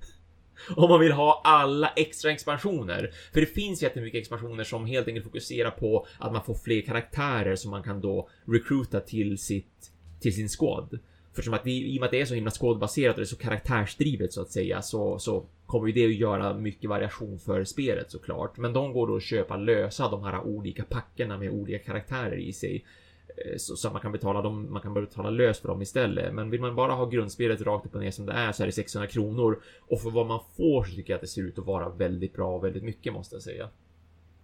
[0.77, 3.11] Om man vill ha alla extra expansioner.
[3.33, 7.57] För det finns jättemycket expansioner som helt enkelt fokuserar på att man får fler karaktärer
[7.57, 10.99] som man kan då recruita till sitt, till sin squad.
[11.41, 13.27] Eftersom att det, i och med att det är så himla skådbaserat och det är
[13.27, 17.65] så karaktärsdrivet så att säga så, så kommer ju det att göra mycket variation för
[17.65, 18.57] spelet såklart.
[18.57, 22.53] Men de går då att köpa lösa de här olika packerna med olika karaktärer i
[22.53, 22.85] sig.
[23.29, 26.35] Eh, så, så man kan betala dem, man kan betala lös för dem istället.
[26.35, 28.67] Men vill man bara ha grundspelet rakt upp och ner som det är så är
[28.67, 29.63] det 600 kronor.
[29.81, 32.35] Och för vad man får så tycker jag att det ser ut att vara väldigt
[32.35, 33.69] bra och väldigt mycket måste jag säga.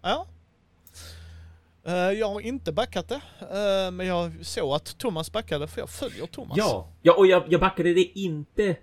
[0.02, 0.26] Ja.
[1.88, 5.90] Uh, jag har inte backat det, uh, men jag såg att Thomas backade för jag
[5.90, 6.58] följer Thomas.
[6.58, 8.76] Ja, ja och jag, jag backade det inte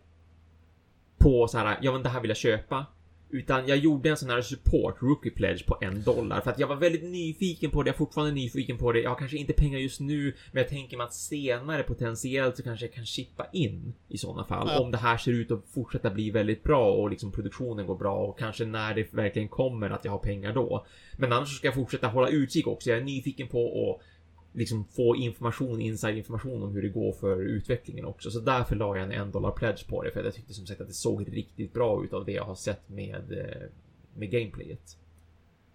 [1.18, 2.86] på så här, ja men det här vill jag köpa.
[3.34, 6.68] Utan jag gjorde en sån här support rookie pledge på en dollar för att jag
[6.68, 7.88] var väldigt nyfiken på det.
[7.88, 9.02] Jag är fortfarande nyfiken på det.
[9.02, 12.64] Jag har kanske inte pengar just nu, men jag tänker mig att senare potentiellt så
[12.64, 14.68] kanske jag kan chippa in i sådana fall.
[14.72, 14.80] Ja.
[14.80, 18.16] Om det här ser ut att fortsätta bli väldigt bra och liksom produktionen går bra
[18.16, 20.86] och kanske när det verkligen kommer att jag har pengar då.
[21.18, 22.90] Men annars ska jag fortsätta hålla utkik också.
[22.90, 24.06] Jag är nyfiken på att
[24.54, 28.32] liksom få information, inside information om hur det går för utvecklingen också.
[28.32, 30.68] Så därför la jag en en dollar pledge på det för att jag tyckte som
[30.68, 33.70] sagt att det såg riktigt bra ut av det jag har sett med, eh,
[34.14, 34.98] med gameplayet.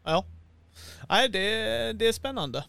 [0.05, 0.25] Ja.
[1.09, 2.65] Nej, det, det är spännande.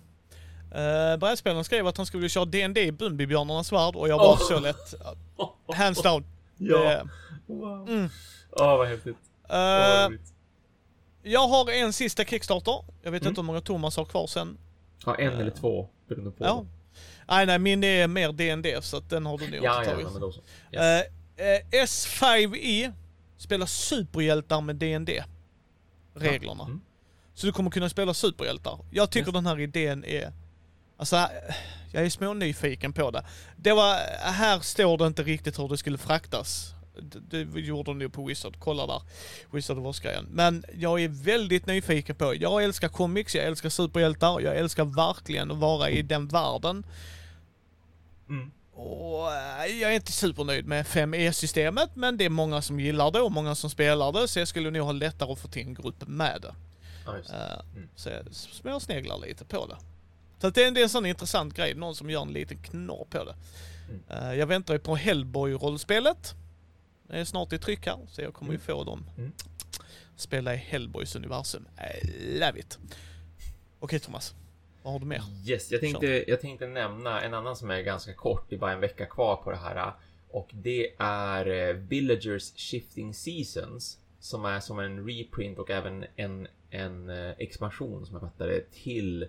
[0.69, 4.47] Uh, Brädspelaren skrev att han skulle köra DND i Bumbibjörnarnas värld och jag bara oh.
[4.47, 4.93] så lätt.
[5.39, 6.23] Uh, hands down.
[6.57, 7.03] ja.
[7.45, 7.89] Wow.
[7.89, 8.09] Mm.
[8.51, 9.17] oh, vad häftigt.
[9.49, 10.19] Uh,
[11.23, 12.83] jag har en sista Kickstarter.
[13.01, 13.31] Jag vet mm.
[13.31, 14.57] inte hur många Thomas har kvar sen.
[15.05, 16.45] Ja, en eller två beroende på.
[16.45, 16.65] Ja.
[17.27, 20.05] Nej, nej, min är mer DND så att den har du nog ja, inte tagit.
[20.05, 20.41] Ja, men då så.
[20.71, 21.05] Yes.
[21.39, 22.93] Uh, S5E
[23.37, 25.09] spelar superhjältar med DND
[26.13, 26.63] reglerna.
[26.63, 26.65] Ja.
[26.65, 26.81] Mm.
[27.33, 28.79] Så du kommer kunna spela superhjältar.
[28.91, 29.33] Jag tycker yes.
[29.33, 30.33] den här idén är,
[30.97, 31.29] alltså
[31.91, 33.25] jag är små nyfiken på det.
[33.57, 33.95] Det var,
[34.31, 38.25] här står det inte riktigt hur det skulle fraktas det, det gjorde de nog på
[38.25, 39.01] Wizard, kolla där.
[39.51, 40.25] Wizard of Oz-grejen.
[40.29, 45.51] Men jag är väldigt nyfiken på, jag älskar comics, jag älskar superhjältar, jag älskar verkligen
[45.51, 46.85] att vara i den världen.
[48.29, 48.51] Mm.
[48.73, 53.21] Och eh, jag är inte supernöjd med 5E-systemet, men det är många som gillar det
[53.21, 55.73] och många som spelar det, så jag skulle nog ha lättare att få till en
[55.73, 56.55] grupp med det.
[57.05, 57.89] Ja, uh, mm.
[57.95, 59.77] Så jag småsneglar lite på det.
[60.41, 63.05] Så det är, det är en sån intressant grej, någon som gör en liten knorr
[63.09, 63.35] på det.
[63.89, 64.23] Mm.
[64.23, 66.33] Uh, jag väntar ju på Hellboy-rollspelet.
[67.09, 68.65] Det är snart i tryck här, så jag kommer ju mm.
[68.65, 69.05] få dem.
[69.17, 69.31] Mm.
[70.15, 71.67] Spela i Hellboys universum.
[72.03, 72.79] I love it.
[73.79, 74.35] Okej Thomas,
[74.83, 75.21] vad har du mer?
[75.45, 78.71] Yes, jag tänkte, jag tänkte nämna en annan som är ganska kort, det är bara
[78.71, 79.93] en vecka kvar på det här.
[80.29, 83.97] Och det är eh, Villagers Shifting Seasons.
[84.19, 88.71] Som är som en reprint och även en, en eh, expansion som jag fattar det
[88.71, 89.27] till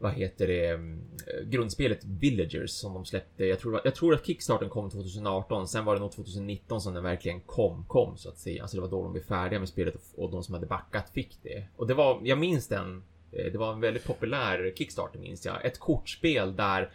[0.00, 3.44] vad heter det, mm, eh, grundspelet Villagers som de släppte.
[3.44, 7.02] Jag tror, jag tror att Kickstarten kom 2018, sen var det nog 2019 som den
[7.02, 8.62] verkligen kom, kom så att säga.
[8.62, 11.38] Alltså det var då de blev färdiga med spelet och de som hade backat fick
[11.42, 11.64] det.
[11.76, 15.64] Och det var, jag minns den, eh, det var en väldigt populär Kickstarter minns jag.
[15.64, 16.92] Ett kortspel där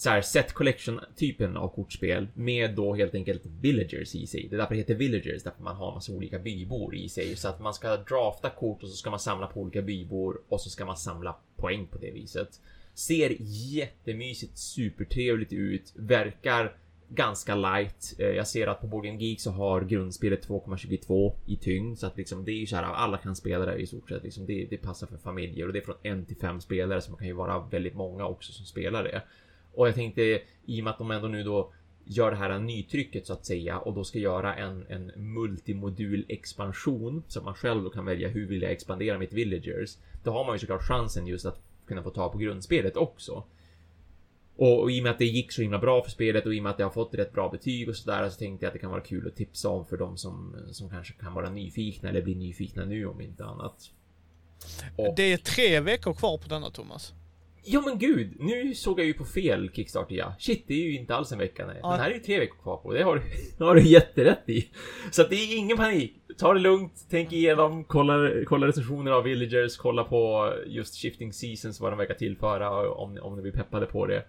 [0.00, 4.46] så här set collection typen av kortspel med då helt enkelt villagers i sig.
[4.50, 7.48] Det är därför det heter villagers, därför man har massa olika bybor i sig så
[7.48, 10.70] att man ska drafta kort och så ska man samla på olika bybor och så
[10.70, 12.60] ska man samla poäng på det viset.
[12.94, 16.76] Ser jättemysigt, supertrevligt ut, verkar
[17.08, 18.14] ganska light.
[18.18, 22.16] Eh, jag ser att på Boardgame Geek så har grundspelet 2,22 i tyngd så att
[22.16, 24.22] liksom det är ju så här alla kan spela det i stort sett.
[24.22, 27.10] Liksom det, det passar för familjer och det är från en till fem spelare så
[27.10, 29.22] man kan ju vara väldigt många också som spelar det.
[29.80, 31.72] Och jag tänkte i och med att de ändå nu då
[32.04, 37.22] gör det här nytrycket så att säga och då ska göra en, en multimodul expansion
[37.28, 39.96] så att man själv då kan välja hur vill jag expandera mitt villagers.
[40.24, 43.44] Då har man ju såklart chansen just att kunna få ta på grundspelet också.
[44.56, 46.58] Och, och i och med att det gick så himla bra för spelet och i
[46.58, 48.74] och med att det har fått rätt bra betyg och sådär så tänkte jag att
[48.74, 52.08] det kan vara kul att tipsa om för de som, som kanske kan vara nyfikna
[52.08, 53.90] eller blir nyfikna nu om inte annat.
[54.96, 55.14] Och...
[55.16, 57.14] Det är tre veckor kvar på denna Thomas.
[57.64, 60.34] Ja men gud, nu såg jag ju på fel Kickstarter ja.
[60.38, 61.76] Shit, det är ju inte alls en vecka nej.
[61.82, 61.90] Ja.
[61.90, 62.92] Den här är ju tre veckor kvar på.
[62.92, 63.22] Det har,
[63.58, 64.68] det har du jätterätt i.
[65.10, 66.14] Så att det är ingen panik.
[66.38, 71.80] Ta det lugnt, tänk igenom, kolla, kolla recensioner av Villagers, kolla på just Shifting Seasons,
[71.80, 74.24] vad de verkar tillföra om, om ni blir peppade på det.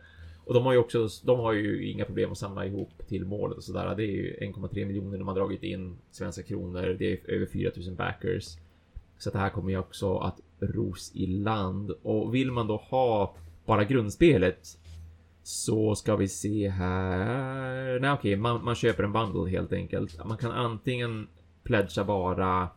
[0.46, 3.58] Och de har ju också, de har ju inga problem att samla ihop till målet
[3.58, 3.96] och sådär.
[3.96, 6.96] Det är ju 1,3 miljoner de har dragit in svenska kronor.
[7.00, 8.58] Det är över 4000 backers.
[9.18, 11.92] Så det här kommer ju också att ros i land.
[11.92, 13.36] Och vill man då ha
[13.66, 14.78] bara grundspelet
[15.44, 18.00] så ska vi se här.
[18.00, 20.26] Nej okej, man, man köper en bundle helt enkelt.
[20.26, 21.28] Man kan antingen
[21.64, 22.70] pledga bara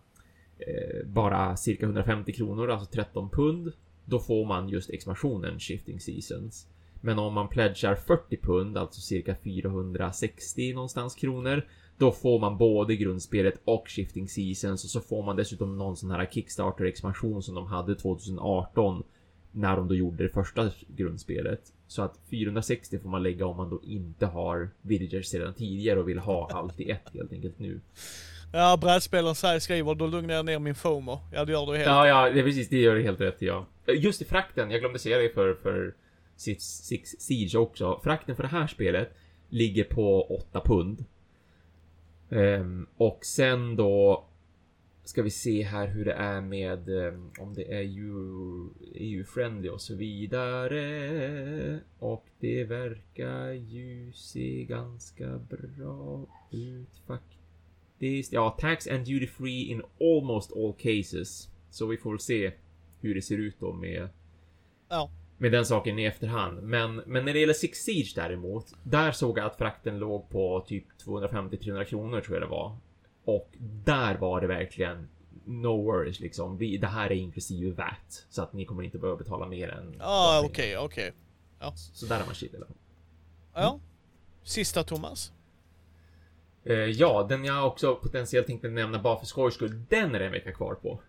[0.58, 3.72] eh, bara cirka 150 kronor, alltså 13 pund.
[4.04, 6.66] Då får man just expansionen Shifting Seasons.
[7.00, 11.66] Men om man pledgar 40 pund, alltså cirka 460 någonstans kronor,
[11.98, 16.10] då får man både grundspelet och Shifting Seasons och så får man dessutom någon sån
[16.10, 19.02] här Kickstarter expansion som de hade 2018
[19.52, 21.60] när de då gjorde det första grundspelet.
[21.86, 26.08] Så att 460 får man lägga om man då inte har Villagers sedan tidigare och
[26.08, 27.80] vill ha allt i ett helt enkelt nu.
[28.52, 31.18] Ja, brädspelaren säger, skriver, då lugnar jag ner min FOMO.
[31.32, 33.36] Ja, det gör du helt Ja, ja, det är precis, det gör du helt rätt
[33.38, 33.66] ja.
[33.86, 35.94] Just i frakten, jag glömde säga det för, för
[36.36, 38.00] Six, Six Siege också.
[38.04, 39.10] Frakten för det här spelet
[39.48, 41.04] ligger på 8 pund.
[42.28, 44.24] Um, och sen då
[45.04, 47.82] ska vi se här hur det är med um, om det är
[48.94, 51.80] EU-friendly och så vidare.
[51.98, 58.32] Och det verkar ju se ganska bra ut faktiskt.
[58.32, 61.48] Ja, tax and duty free in almost all cases.
[61.70, 62.52] Så vi får se
[63.00, 64.08] hur det ser ut då med
[64.88, 65.10] ja
[65.44, 66.62] med den saken i efterhand.
[66.62, 70.64] Men, men när det gäller Six Siege däremot, där såg jag att frakten låg på
[70.68, 72.76] typ 250-300 kronor tror jag det var.
[73.24, 73.50] Och
[73.84, 75.08] där var det verkligen
[75.44, 76.56] no worries liksom.
[76.56, 78.26] Vi, det här är inklusive VAT.
[78.30, 79.96] Så att ni kommer inte behöva betala mer än...
[80.00, 80.78] Ah, okej, okej.
[80.78, 81.12] Okay, okay.
[81.60, 81.72] Ja.
[81.76, 82.76] Så, där är man chill i alla fall.
[83.54, 83.80] Ja.
[84.42, 85.32] Sista Thomas.
[86.70, 89.82] Uh, ja, den jag också potentiellt tänkte nämna bara för skojs skull.
[89.88, 91.00] Den är det en vecka kvar på.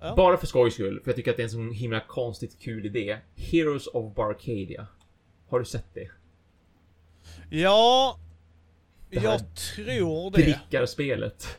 [0.00, 0.14] Ja.
[0.16, 2.86] Bara för skojs skull, för jag tycker att det är en så himla konstigt kul
[2.86, 3.18] idé.
[3.36, 4.86] Heroes of Barcadia.
[5.48, 6.10] Har du sett det?
[7.50, 8.18] Ja,
[9.10, 10.42] det jag tror det.
[10.42, 11.58] Drickarspelet.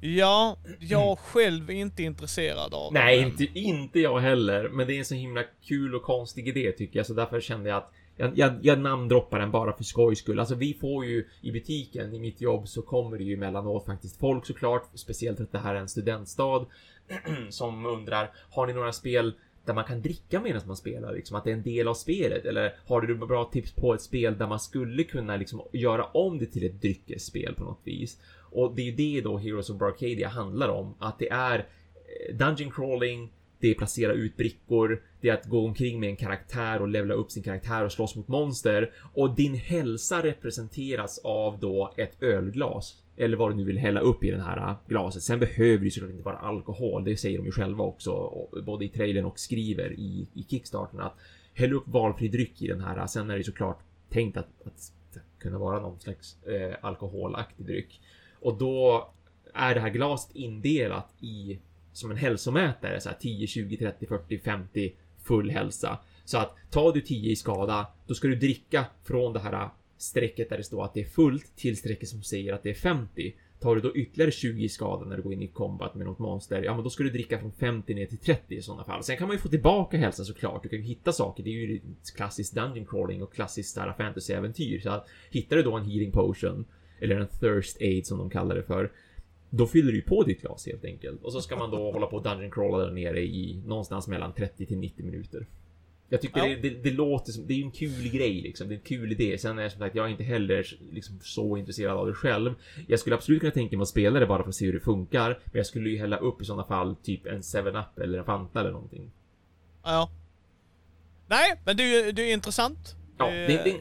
[0.00, 2.92] Ja, jag själv är inte intresserad av.
[2.92, 4.68] Nej, inte, inte jag heller.
[4.68, 7.68] Men det är en så himla kul och konstig idé tycker jag, så därför kände
[7.68, 10.40] jag att jag, jag, jag namndroppar den bara för skojs skull.
[10.40, 14.18] Alltså vi får ju i butiken, i mitt jobb, så kommer det ju emellanåt faktiskt
[14.18, 14.90] folk såklart.
[14.94, 16.66] Speciellt att det här är en studentstad.
[17.50, 19.34] som undrar, har ni några spel
[19.64, 22.44] där man kan dricka medan man spelar, liksom att det är en del av spelet?
[22.44, 26.38] Eller har du bra tips på ett spel där man skulle kunna liksom göra om
[26.38, 28.20] det till ett dryckesspel på något vis?
[28.50, 32.36] Och det är ju det då Heroes of Arcadia handlar om, att det är eh,
[32.36, 36.80] Dungeon crawling, det är placera ut brickor, det är att gå omkring med en karaktär
[36.82, 38.92] och levla upp sin karaktär och slåss mot monster.
[39.14, 43.02] Och din hälsa representeras av då ett ölglas.
[43.20, 45.22] Eller vad du nu vill hälla upp i den här äh, glaset.
[45.22, 47.04] Sen behöver det såklart inte vara alkohol.
[47.04, 51.14] Det säger de ju själva också, både i trailern och skriver i, i Kickstarten att
[51.54, 52.98] häll upp valfri dryck i den här.
[52.98, 53.78] Äh, sen är det såklart
[54.10, 54.92] tänkt att, att
[55.38, 58.00] kunna vara någon slags eh, alkoholaktig dryck.
[58.40, 59.08] Och då
[59.54, 61.58] är det här glaset indelat i
[61.92, 64.92] som en hälsomätare, så här 10, 20, 30, 40, 50
[65.22, 65.98] full hälsa.
[66.24, 70.48] Så att tar du 10 i skada, då ska du dricka från det här strecket
[70.48, 73.34] där det står att det är fullt till strecket som säger att det är 50.
[73.60, 76.18] Tar du då ytterligare 20 i skada när du går in i combat med något
[76.18, 79.04] monster, ja men då ska du dricka från 50 ner till 30 i sådana fall.
[79.04, 80.62] Sen kan man ju få tillbaka hälsan såklart.
[80.62, 81.42] Du kan ju hitta saker.
[81.42, 81.80] Det är ju
[82.16, 84.80] klassiskt dungeon crawling och klassiskt sådär fantasy-äventyr.
[84.80, 86.64] Så hittar du då en healing potion
[87.00, 88.92] eller en thirst aid som de kallar det för.
[89.50, 91.22] Då fyller du ju på ditt glas helt enkelt.
[91.22, 94.32] Och så ska man då hålla på och dungeon crawla där nere i någonstans mellan
[94.32, 95.46] 30 till 90 minuter.
[96.08, 96.46] Jag tycker ja.
[96.46, 98.68] det, det, det, låter som, det är en kul grej liksom.
[98.68, 99.38] Det är en kul idé.
[99.38, 102.54] Sen är som sagt, jag är inte heller liksom så intresserad av det själv.
[102.86, 104.80] Jag skulle absolut kunna tänka mig att spela det bara för att se hur det
[104.80, 105.28] funkar.
[105.28, 108.60] Men jag skulle ju hälla upp i sådana fall typ en 7-Up eller en Fanta
[108.60, 109.10] eller någonting.
[109.84, 110.10] Ja.
[111.26, 112.96] Nej, men ju det är intressant.
[113.18, 113.76] Ja, det, det,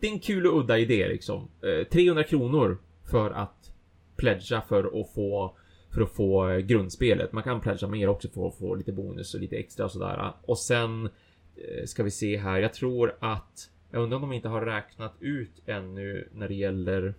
[0.00, 1.48] det, är en kul och udda idé liksom.
[1.92, 2.78] 300 eh, kronor
[3.10, 3.72] för att
[4.16, 5.56] pledga för att få
[5.94, 7.32] för att få grundspelet.
[7.32, 10.32] Man kan pledga mer också för att få lite bonus och lite extra och sådär.
[10.42, 11.08] Och sen
[11.56, 12.58] Eh, ska vi se här.
[12.58, 17.14] Jag tror att Jag undrar om de inte har räknat ut ännu när det gäller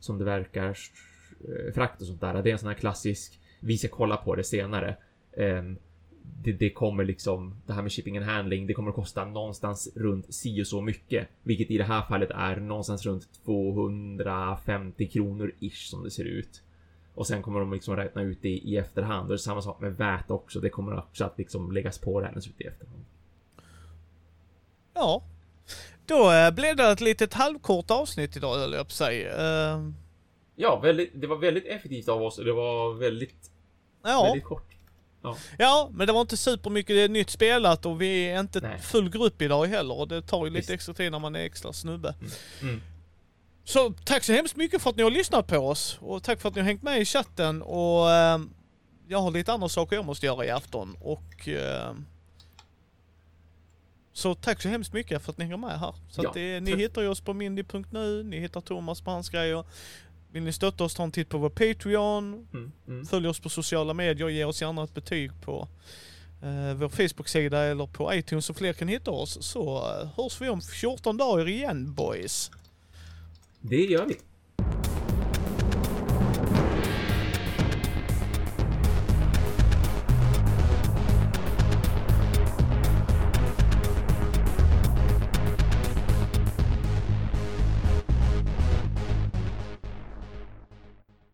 [0.00, 0.76] som det verkar
[1.48, 2.42] eh, frakt och sånt där.
[2.42, 4.96] Det är en sån här klassisk, vi ska kolla på det senare.
[5.36, 5.76] Ehm,
[6.42, 9.92] det, det, kommer liksom, det här med shipping and handling, det kommer att kosta någonstans
[9.96, 11.28] runt si och så mycket.
[11.42, 16.62] Vilket i det här fallet är någonstans runt 250 kronor ish som det ser ut.
[17.14, 19.22] Och sen kommer de liksom räkna ut det i efterhand.
[19.22, 20.60] Och det är samma sak med väte också.
[20.60, 23.04] Det kommer också att liksom läggas på räknas ut i efterhand.
[24.98, 25.22] Ja.
[26.06, 29.36] Då eh, blev det ett litet halvkort avsnitt idag, höll jag på säga.
[29.76, 29.90] Uh...
[30.56, 33.50] Ja, väldigt, det var väldigt effektivt av oss och det var väldigt,
[34.02, 34.24] ja.
[34.24, 34.74] väldigt kort.
[35.22, 35.36] Ja.
[35.58, 38.78] ja, men det var inte supermycket nytt spelat och vi är inte Nej.
[38.78, 40.70] full grupp idag heller och det tar ju lite Visst.
[40.70, 42.14] extra tid när man är extra snubbe.
[42.20, 42.32] Mm.
[42.62, 42.82] Mm.
[43.64, 46.48] Så tack så hemskt mycket för att ni har lyssnat på oss och tack för
[46.48, 48.38] att ni har hängt med i chatten och eh,
[49.08, 51.94] jag har lite andra saker jag måste göra i afton och eh,
[54.18, 55.94] så tack så hemskt mycket för att ni hänger med här.
[56.08, 56.30] Så ja.
[56.34, 59.64] det, ni hittar ju oss på mindy.nu, ni hittar Thomas på hans grejer.
[60.32, 62.48] Vill ni stötta oss, ta en titt på vår Patreon.
[62.52, 63.06] Mm, mm.
[63.06, 65.68] Följ oss på sociala medier ge oss gärna ett betyg på
[66.42, 69.38] eh, vår Facebook-sida eller på iTunes så fler kan hitta oss.
[69.40, 72.50] Så eh, hörs vi om 14 dagar igen boys.
[73.60, 74.16] Det gör vi.